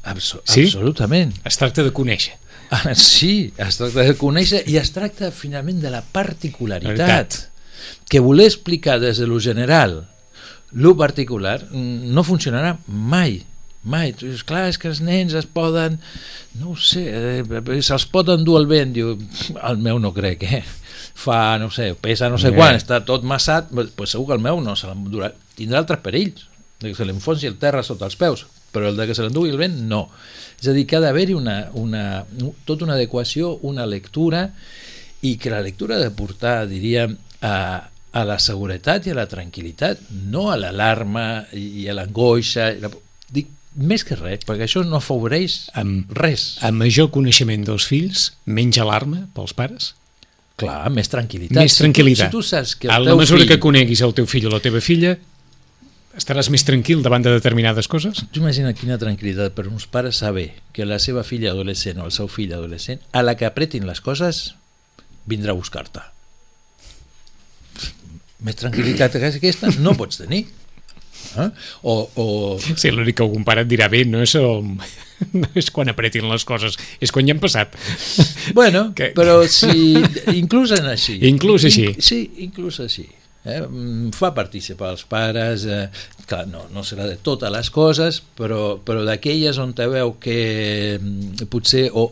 Abso 0.03 0.43
sí? 0.45 0.63
Absolutament. 0.63 1.35
Es 1.45 1.57
tracta 1.57 1.83
de 1.83 1.93
conèixer. 1.93 2.35
Ah, 2.71 2.95
sí, 2.95 3.53
es 3.57 3.77
tracta 3.77 4.03
de 4.03 4.15
conèixer 4.17 4.63
i 4.67 4.77
es 4.77 4.93
tracta 4.93 5.31
finalment 5.31 5.81
de 5.81 5.91
la 5.91 6.03
particularitat. 6.03 7.53
que 8.09 8.21
voler 8.21 8.47
explicar 8.47 9.01
des 9.01 9.19
de 9.19 9.27
lo 9.27 9.41
general 9.41 10.09
lo 10.73 10.97
particular 10.97 11.67
mm, 11.71 12.13
no 12.13 12.25
funcionarà 12.25 12.79
mai 12.87 13.43
mai, 13.85 14.13
tu 14.15 14.27
dius, 14.29 14.45
clar, 14.47 14.69
és 14.71 14.79
que 14.79 14.87
els 14.89 15.01
nens 15.03 15.35
es 15.35 15.47
poden 15.51 15.99
no 16.61 16.71
ho 16.73 16.77
sé, 16.79 17.03
eh, 17.11 17.81
se'ls 17.83 18.05
pot 18.13 18.29
endur 18.31 18.61
el 18.61 18.69
vent 18.71 18.93
diu, 18.95 19.17
el 19.69 19.79
meu 19.83 19.99
no 19.99 20.13
crec 20.15 20.43
eh? 20.47 20.63
fa, 21.15 21.59
no 21.59 21.71
sé, 21.75 21.93
pesa 22.01 22.29
no 22.31 22.39
sé 22.39 22.53
Eh. 22.53 22.57
quan 22.57 22.77
està 22.79 23.01
tot 23.05 23.25
massat, 23.27 23.71
pues 23.97 24.11
segur 24.15 24.29
que 24.29 24.37
el 24.39 24.45
meu 24.45 24.61
no 24.63 24.77
se 24.79 24.87
l'endurà, 24.87 25.33
tindrà 25.59 25.79
altres 25.83 25.99
perills 26.05 26.47
de 26.81 26.91
que 26.91 26.95
se 26.99 27.05
l'enfonsi 27.05 27.47
el 27.51 27.59
terra 27.59 27.83
sota 27.83 28.07
els 28.07 28.17
peus 28.17 28.47
però 28.73 28.89
el 28.89 28.97
de 28.97 29.05
que 29.07 29.15
se 29.15 29.23
l'endugui 29.23 29.51
el 29.53 29.59
vent, 29.61 29.75
no 29.91 30.07
és 30.63 30.69
a 30.71 30.73
dir, 30.73 30.87
que 30.87 30.97
ha 30.97 31.01
d'haver-hi 31.03 31.35
una, 31.35 31.57
una, 31.75 32.25
tota 32.65 32.85
una 32.87 32.95
adequació, 32.95 33.59
una 33.69 33.85
lectura 33.85 34.47
i 35.27 35.37
que 35.37 35.51
la 35.51 35.61
lectura 35.61 35.97
ha 35.97 36.01
de 36.01 36.11
portar, 36.15 36.69
diríem, 36.71 37.17
a, 37.43 37.57
a 38.13 38.23
la 38.25 38.39
seguretat 38.39 39.07
i 39.07 39.13
a 39.13 39.15
la 39.19 39.27
tranquil·litat, 39.29 40.01
no 40.31 40.49
a 40.51 40.57
l'alarma 40.57 41.45
i 41.53 41.85
a 41.91 41.95
l'angoixa. 41.99 42.71
la- 42.81 42.91
més 43.75 44.05
que 44.05 44.17
res, 44.19 44.45
perquè 44.49 44.67
això 44.67 44.83
no 44.85 44.99
afavoreix 44.99 45.71
Amb, 45.79 46.11
res. 46.19 46.59
amb 46.61 46.83
major 46.83 47.11
coneixement 47.15 47.65
dels 47.65 47.87
fills, 47.89 48.33
menys 48.45 48.79
alarma 48.83 49.27
pels 49.35 49.55
pares, 49.57 49.93
Clar, 50.61 50.91
més 50.93 51.09
tranquil·litat. 51.09 51.57
més 51.57 51.77
tranquil·litat. 51.81 52.29
Si 52.29 52.35
tu, 52.35 52.43
si 52.43 52.49
tu 52.51 52.57
saps 52.57 52.75
que 52.77 52.89
el 52.89 52.95
a 52.95 52.99
la 53.01 53.17
mesura 53.17 53.41
fill... 53.41 53.49
que 53.49 53.61
coneguis 53.63 54.03
el 54.05 54.13
teu 54.15 54.29
fill 54.29 54.47
o 54.47 54.53
la 54.53 54.61
teva 54.63 54.83
filla, 54.85 55.17
estaràs 56.19 56.51
més 56.53 56.63
tranquil 56.69 57.01
davant 57.03 57.25
de 57.25 57.33
determinades 57.33 57.89
coses? 57.89 58.21
Tu 58.31 58.43
imagina 58.43 58.75
quina 58.77 58.99
tranquil·litat 59.01 59.57
per 59.57 59.67
uns 59.71 59.89
pares 59.89 60.21
saber 60.21 60.51
que 60.77 60.85
la 60.85 61.01
seva 61.01 61.25
filla 61.25 61.51
adolescent 61.55 61.99
o 61.99 62.05
el 62.05 62.13
seu 62.13 62.29
fill 62.29 62.53
adolescent, 62.53 63.01
a 63.13 63.25
la 63.25 63.35
que 63.41 63.49
apretin 63.49 63.89
les 63.89 64.03
coses, 64.05 64.55
vindrà 65.25 65.57
a 65.57 65.59
buscar-te. 65.59 66.05
Més 68.43 68.59
tranquil·litat 68.59 69.15
que 69.17 69.31
aquesta 69.39 69.71
no 69.81 69.95
pots 69.97 70.21
tenir. 70.21 70.45
Eh? 71.39 71.49
O, 71.83 71.95
o, 72.17 72.27
Sí, 72.77 72.91
l'únic 72.93 73.17
que 73.19 73.25
algun 73.27 73.45
pare 73.47 73.65
et 73.65 73.71
dirà 73.71 73.89
bé, 73.93 74.05
no 74.09 74.21
és, 74.25 74.35
el, 74.41 74.63
no 75.33 75.49
és 75.59 75.71
quan 75.75 75.89
apretin 75.93 76.29
les 76.31 76.45
coses, 76.49 76.77
és 77.01 77.13
quan 77.15 77.27
ja 77.29 77.35
han 77.37 77.41
passat. 77.43 77.75
Bueno, 78.55 78.89
Que- 78.99 79.13
però 79.17 79.41
si... 79.49 79.97
Inclús 80.37 80.75
en 80.77 80.87
així. 80.93 81.19
Inclús 81.29 81.65
així. 81.71 81.89
In, 81.95 82.01
sí, 82.03 82.23
inclús 82.47 82.81
així. 82.85 83.09
Eh? 83.45 83.59
Mm, 83.67 84.13
Fa 84.15 84.31
participar 84.37 84.93
els 84.95 85.03
pares, 85.11 85.65
eh, 85.67 85.89
clar, 86.31 86.45
no, 86.47 86.69
no 86.71 86.85
serà 86.87 87.09
de 87.11 87.17
totes 87.19 87.51
les 87.51 87.71
coses, 87.75 88.21
però, 88.39 88.77
però 88.87 89.03
d'aquelles 89.09 89.59
on 89.59 89.73
te 89.75 89.89
veu 89.91 90.15
que 90.23 90.99
mm, 91.01 91.49
potser 91.51 91.89
o 91.91 92.07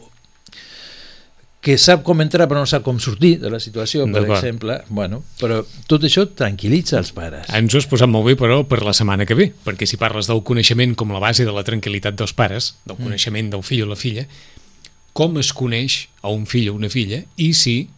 que 1.60 1.76
sap 1.76 2.00
com 2.06 2.22
entrar 2.24 2.46
però 2.48 2.62
no 2.62 2.68
sap 2.68 2.82
com 2.86 2.96
sortir 3.02 3.34
de 3.42 3.50
la 3.52 3.58
situació, 3.60 4.06
per 4.08 4.22
exemple, 4.24 4.78
bueno, 4.88 5.22
però 5.40 5.58
tot 5.86 6.06
això 6.08 6.24
tranquil·litza 6.24 6.96
els 6.98 7.12
pares. 7.12 7.50
Ens 7.52 7.74
ho 7.74 7.78
has 7.82 7.86
posat 7.90 8.08
molt 8.08 8.24
bé, 8.30 8.36
però, 8.40 8.62
per 8.64 8.80
la 8.82 8.94
setmana 8.96 9.26
que 9.28 9.36
ve, 9.36 9.50
perquè 9.66 9.84
si 9.86 9.98
parles 10.00 10.26
del 10.30 10.40
coneixement 10.42 10.94
com 10.96 11.12
la 11.12 11.20
base 11.20 11.44
de 11.44 11.52
la 11.52 11.64
tranquil·litat 11.66 12.16
dels 12.16 12.32
pares, 12.32 12.76
del 12.86 12.96
Mm. 12.96 13.04
coneixement 13.10 13.50
del 13.52 13.62
fill 13.62 13.82
o 13.84 13.90
la 13.92 13.96
filla, 14.00 14.24
com 15.12 15.36
es 15.38 15.52
coneix 15.52 16.08
a 16.22 16.30
un 16.30 16.46
fill 16.46 16.70
o 16.70 16.74
una 16.74 16.88
filla 16.88 17.24
i 17.36 17.52
si 17.52 17.90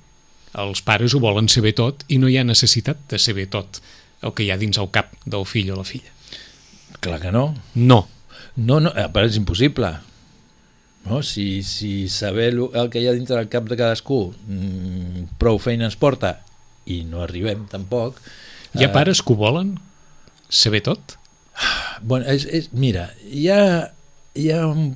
els 0.58 0.82
pares 0.82 1.14
ho 1.14 1.20
volen 1.20 1.48
saber 1.48 1.72
tot 1.74 2.02
i 2.08 2.18
no 2.18 2.28
hi 2.28 2.38
ha 2.38 2.44
necessitat 2.44 2.98
de 3.08 3.18
saber 3.18 3.46
tot 3.48 3.80
el 4.22 4.32
que 4.34 4.42
hi 4.42 4.50
ha 4.50 4.56
dins 4.58 4.78
el 4.78 4.90
cap 4.90 5.12
del 5.24 5.44
fill 5.46 5.70
o 5.70 5.76
la 5.76 5.84
filla. 5.84 6.10
Clar 7.00 7.20
que 7.20 7.30
no. 7.32 7.54
No. 7.74 8.08
No, 8.56 8.80
no, 8.80 8.90
eh, 8.90 9.06
però 9.12 9.26
és 9.26 9.36
impossible. 9.36 10.00
No? 11.02 11.22
Si, 11.26 11.64
si 11.66 12.08
saber 12.08 12.52
el 12.54 12.90
que 12.90 13.00
hi 13.02 13.08
ha 13.10 13.16
dintre 13.16 13.36
del 13.36 13.50
cap 13.50 13.66
de 13.66 13.78
cadascú 13.78 14.32
mm, 14.46 15.34
prou 15.40 15.58
feina 15.62 15.88
ens 15.88 15.98
porta 15.98 16.36
i 16.86 17.02
no 17.08 17.24
arribem 17.24 17.66
tampoc 17.70 18.20
Hi 18.72 18.86
ha 18.86 18.90
eh, 18.90 18.94
pares 18.94 19.22
que 19.22 19.34
ho 19.34 19.40
volen 19.40 19.76
saber 20.48 20.82
tot? 20.86 21.18
bueno, 22.02 22.26
és, 22.30 22.46
és, 22.46 22.70
mira 22.72 23.10
hi 23.26 23.48
ha, 23.50 23.62
hi 24.38 24.50
ha 24.54 24.62
un, 24.68 24.92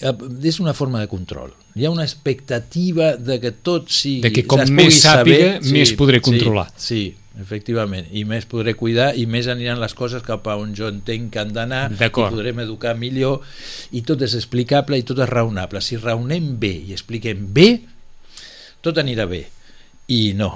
eh, 0.00 0.14
és 0.46 0.60
una 0.62 0.76
forma 0.78 1.02
de 1.02 1.10
control 1.10 1.52
hi 1.78 1.86
ha 1.86 1.90
una 1.90 2.04
expectativa 2.04 3.14
de 3.16 3.38
que 3.40 3.52
tot 3.52 3.88
sigui 3.92 4.22
De 4.26 4.32
que 4.34 4.44
com 4.50 4.62
més 4.74 4.98
sàpiga, 5.04 5.58
més 5.70 5.92
podré 5.98 6.20
controlar. 6.24 6.68
sí, 6.74 6.86
sí, 6.88 7.02
efectivament, 7.38 8.08
i 8.10 8.24
més 8.26 8.48
podré 8.50 8.74
cuidar 8.74 9.12
i 9.14 9.26
més 9.30 9.46
aniran 9.46 9.78
les 9.78 9.94
coses 9.94 10.24
cap 10.26 10.46
a 10.50 10.56
on 10.58 10.72
jo 10.74 10.88
entenc 10.90 11.30
que 11.32 11.42
han 11.42 11.52
d'anar. 11.54 11.84
I 11.94 12.10
podrem 12.10 12.64
educar 12.64 12.96
millor. 12.98 13.44
I 13.94 14.02
tot 14.02 14.24
és 14.26 14.34
explicable 14.34 14.98
i 14.98 15.06
tot 15.06 15.22
és 15.22 15.30
raonable. 15.30 15.82
Si 15.84 16.00
raonem 16.00 16.56
bé 16.58 16.72
i 16.88 16.96
expliquem 16.96 17.46
bé 17.54 17.68
tot 18.82 18.98
anirà 18.98 19.28
bé. 19.30 19.44
I 20.10 20.32
no. 20.34 20.50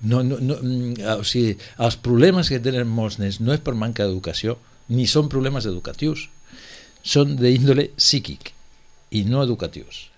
No, 0.00 0.22
no, 0.24 0.38
no, 0.40 0.56
mm, 0.56 0.94
o 1.20 1.24
sigui, 1.28 1.58
els 1.84 1.98
problemes 2.00 2.48
que 2.48 2.62
tenen 2.64 2.88
molts 2.88 3.18
nens 3.20 3.36
no 3.44 3.52
és 3.52 3.60
per 3.60 3.76
manca 3.76 4.06
d'educació 4.06 4.56
ni 4.88 5.04
són 5.06 5.28
problemes 5.28 5.68
educatius. 5.68 6.30
Són 7.04 7.36
d'índole 7.36 7.90
psíquic 8.00 8.54
i 9.10 9.24
no 9.24 9.42
educatius 9.42 10.09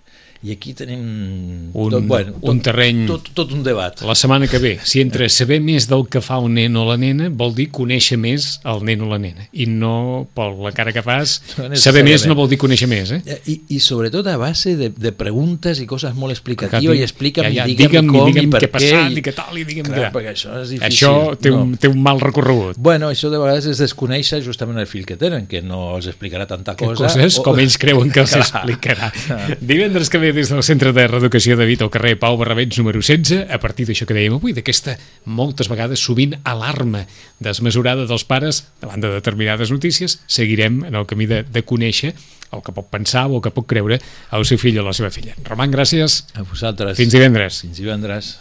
i 0.43 0.51
aquí 0.51 0.73
tenim 0.75 1.71
Un- 1.73 1.91
tot, 1.93 2.03
bueno, 2.05 2.33
tot, 2.33 2.51
un 2.51 2.61
terreny- 2.61 3.07
tot, 3.07 3.29
tot 3.35 3.53
un 3.53 3.63
debat 3.63 4.01
La 4.03 4.15
setmana 4.19 4.49
que 4.51 4.59
ve, 4.59 4.79
si 4.83 5.01
entre 5.01 5.29
saber 5.31 5.61
més 5.63 5.87
del 5.89 6.07
que 6.11 6.21
fa 6.21 6.39
un 6.43 6.55
nen 6.55 6.75
o 6.77 6.85
la 6.89 6.97
nena 6.99 7.29
vol 7.31 7.55
dir 7.55 7.69
conèixer 7.71 8.19
més 8.19 8.59
el 8.67 8.83
nen 8.85 9.01
o 9.03 9.09
la 9.11 9.19
nena 9.23 9.47
i 9.53 9.67
no, 9.71 10.27
per 10.35 10.49
la 10.59 10.73
cara 10.75 10.93
que 10.93 11.03
fas, 11.03 11.37
No 11.59 11.77
saber 11.79 12.03
més 12.05 12.27
no 12.27 12.35
vol 12.35 12.49
dir 12.51 12.59
conèixer 12.59 12.89
més, 12.91 13.13
eh? 13.15 13.21
Eh, 13.27 13.39
I, 13.53 13.57
i 13.77 13.79
sobretot 13.81 14.27
a 14.27 14.37
base 14.37 14.75
de, 14.77 14.91
de 14.91 15.13
preguntes 15.13 15.79
i 15.79 15.87
coses 15.87 16.15
molt 16.19 16.35
explicatives 16.35 16.99
i 16.99 17.03
explica'm 17.07 17.47
ja, 17.47 17.63
ja, 17.63 17.69
i 17.71 17.77
digue'm, 17.79 18.03
digue'm, 18.03 18.11
com 18.11 18.29
i 18.29 18.33
digue'm 18.33 18.51
i 18.51 18.53
per 18.57 18.63
què 18.67 18.71
passat 18.75 19.13
i- 19.15 19.19
i 19.21 19.25
què 19.29 19.35
tal 19.39 19.59
i 19.59 19.65
digue'm 19.69 19.87
Clar, 19.93 20.11
perquè 20.15 20.33
això 20.35 20.59
és 20.63 20.75
difícil 20.75 20.89
Això 20.91 21.37
té 21.39 21.51
un, 21.55 21.71
no. 21.73 21.77
té 21.79 21.89
un 21.93 22.03
mal 22.03 22.19
recorregut. 22.21 22.77
Bueno, 22.83 23.11
això 23.13 23.31
de 23.31 23.39
vegades 23.39 23.67
és 23.71 23.79
desconèixer 23.79 24.43
justament 24.43 24.79
el 24.83 24.87
fill 24.91 25.07
que 25.07 25.17
tenen, 25.21 25.47
que 25.47 25.63
no 25.63 25.95
els 25.97 26.09
explicarà 26.11 26.47
tanta 26.51 26.75
Que 26.75 26.87
cosa. 26.91 27.07
coses 27.07 27.39
o- 27.39 27.43
com 27.47 27.59
ells 27.63 27.79
creuen 27.79 28.11
que 28.11 28.21
els 28.27 28.33
Clar. 28.35 28.43
explicarà. 28.49 29.13
Divendres 29.61 30.11
que 30.11 30.19
ve 30.19 30.32
des 30.33 30.49
del 30.49 30.63
Centre 30.65 30.93
de 30.97 31.05
Reeducació 31.07 31.57
de 31.59 31.67
Vita 31.69 31.85
al 31.85 31.91
carrer 31.93 32.15
Pau 32.21 32.39
Barrabets 32.41 32.79
número 32.81 33.01
16, 33.01 33.47
a 33.53 33.59
partir 33.61 33.85
d'això 33.89 34.07
que 34.09 34.17
dèiem 34.17 34.39
avui, 34.39 34.55
d'aquesta 34.57 34.95
moltes 35.29 35.69
vegades 35.69 36.01
sovint 36.01 36.35
alarma 36.49 37.05
desmesurada 37.43 38.07
dels 38.09 38.25
pares 38.25 38.63
davant 38.81 39.03
de 39.03 39.11
determinades 39.13 39.73
notícies, 39.75 40.21
seguirem 40.27 40.83
en 40.89 40.97
el 40.97 41.09
camí 41.11 41.29
de, 41.29 41.43
de 41.45 41.65
conèixer 41.69 42.15
el 42.53 42.65
que 42.65 42.73
pot 42.77 42.89
pensar 42.93 43.27
o 43.29 43.39
el 43.39 43.45
que 43.45 43.53
pot 43.53 43.69
creure 43.69 43.99
el 44.33 44.47
seu 44.49 44.61
fill 44.61 44.81
o 44.81 44.87
la 44.87 44.97
seva 44.97 45.13
filla. 45.13 45.37
Roman, 45.49 45.73
gràcies. 45.73 46.23
A 46.37 46.45
vosaltres. 46.45 46.97
Fins 47.01 47.13
divendres. 47.13 47.63
Fins 47.67 47.81
divendres. 47.81 48.37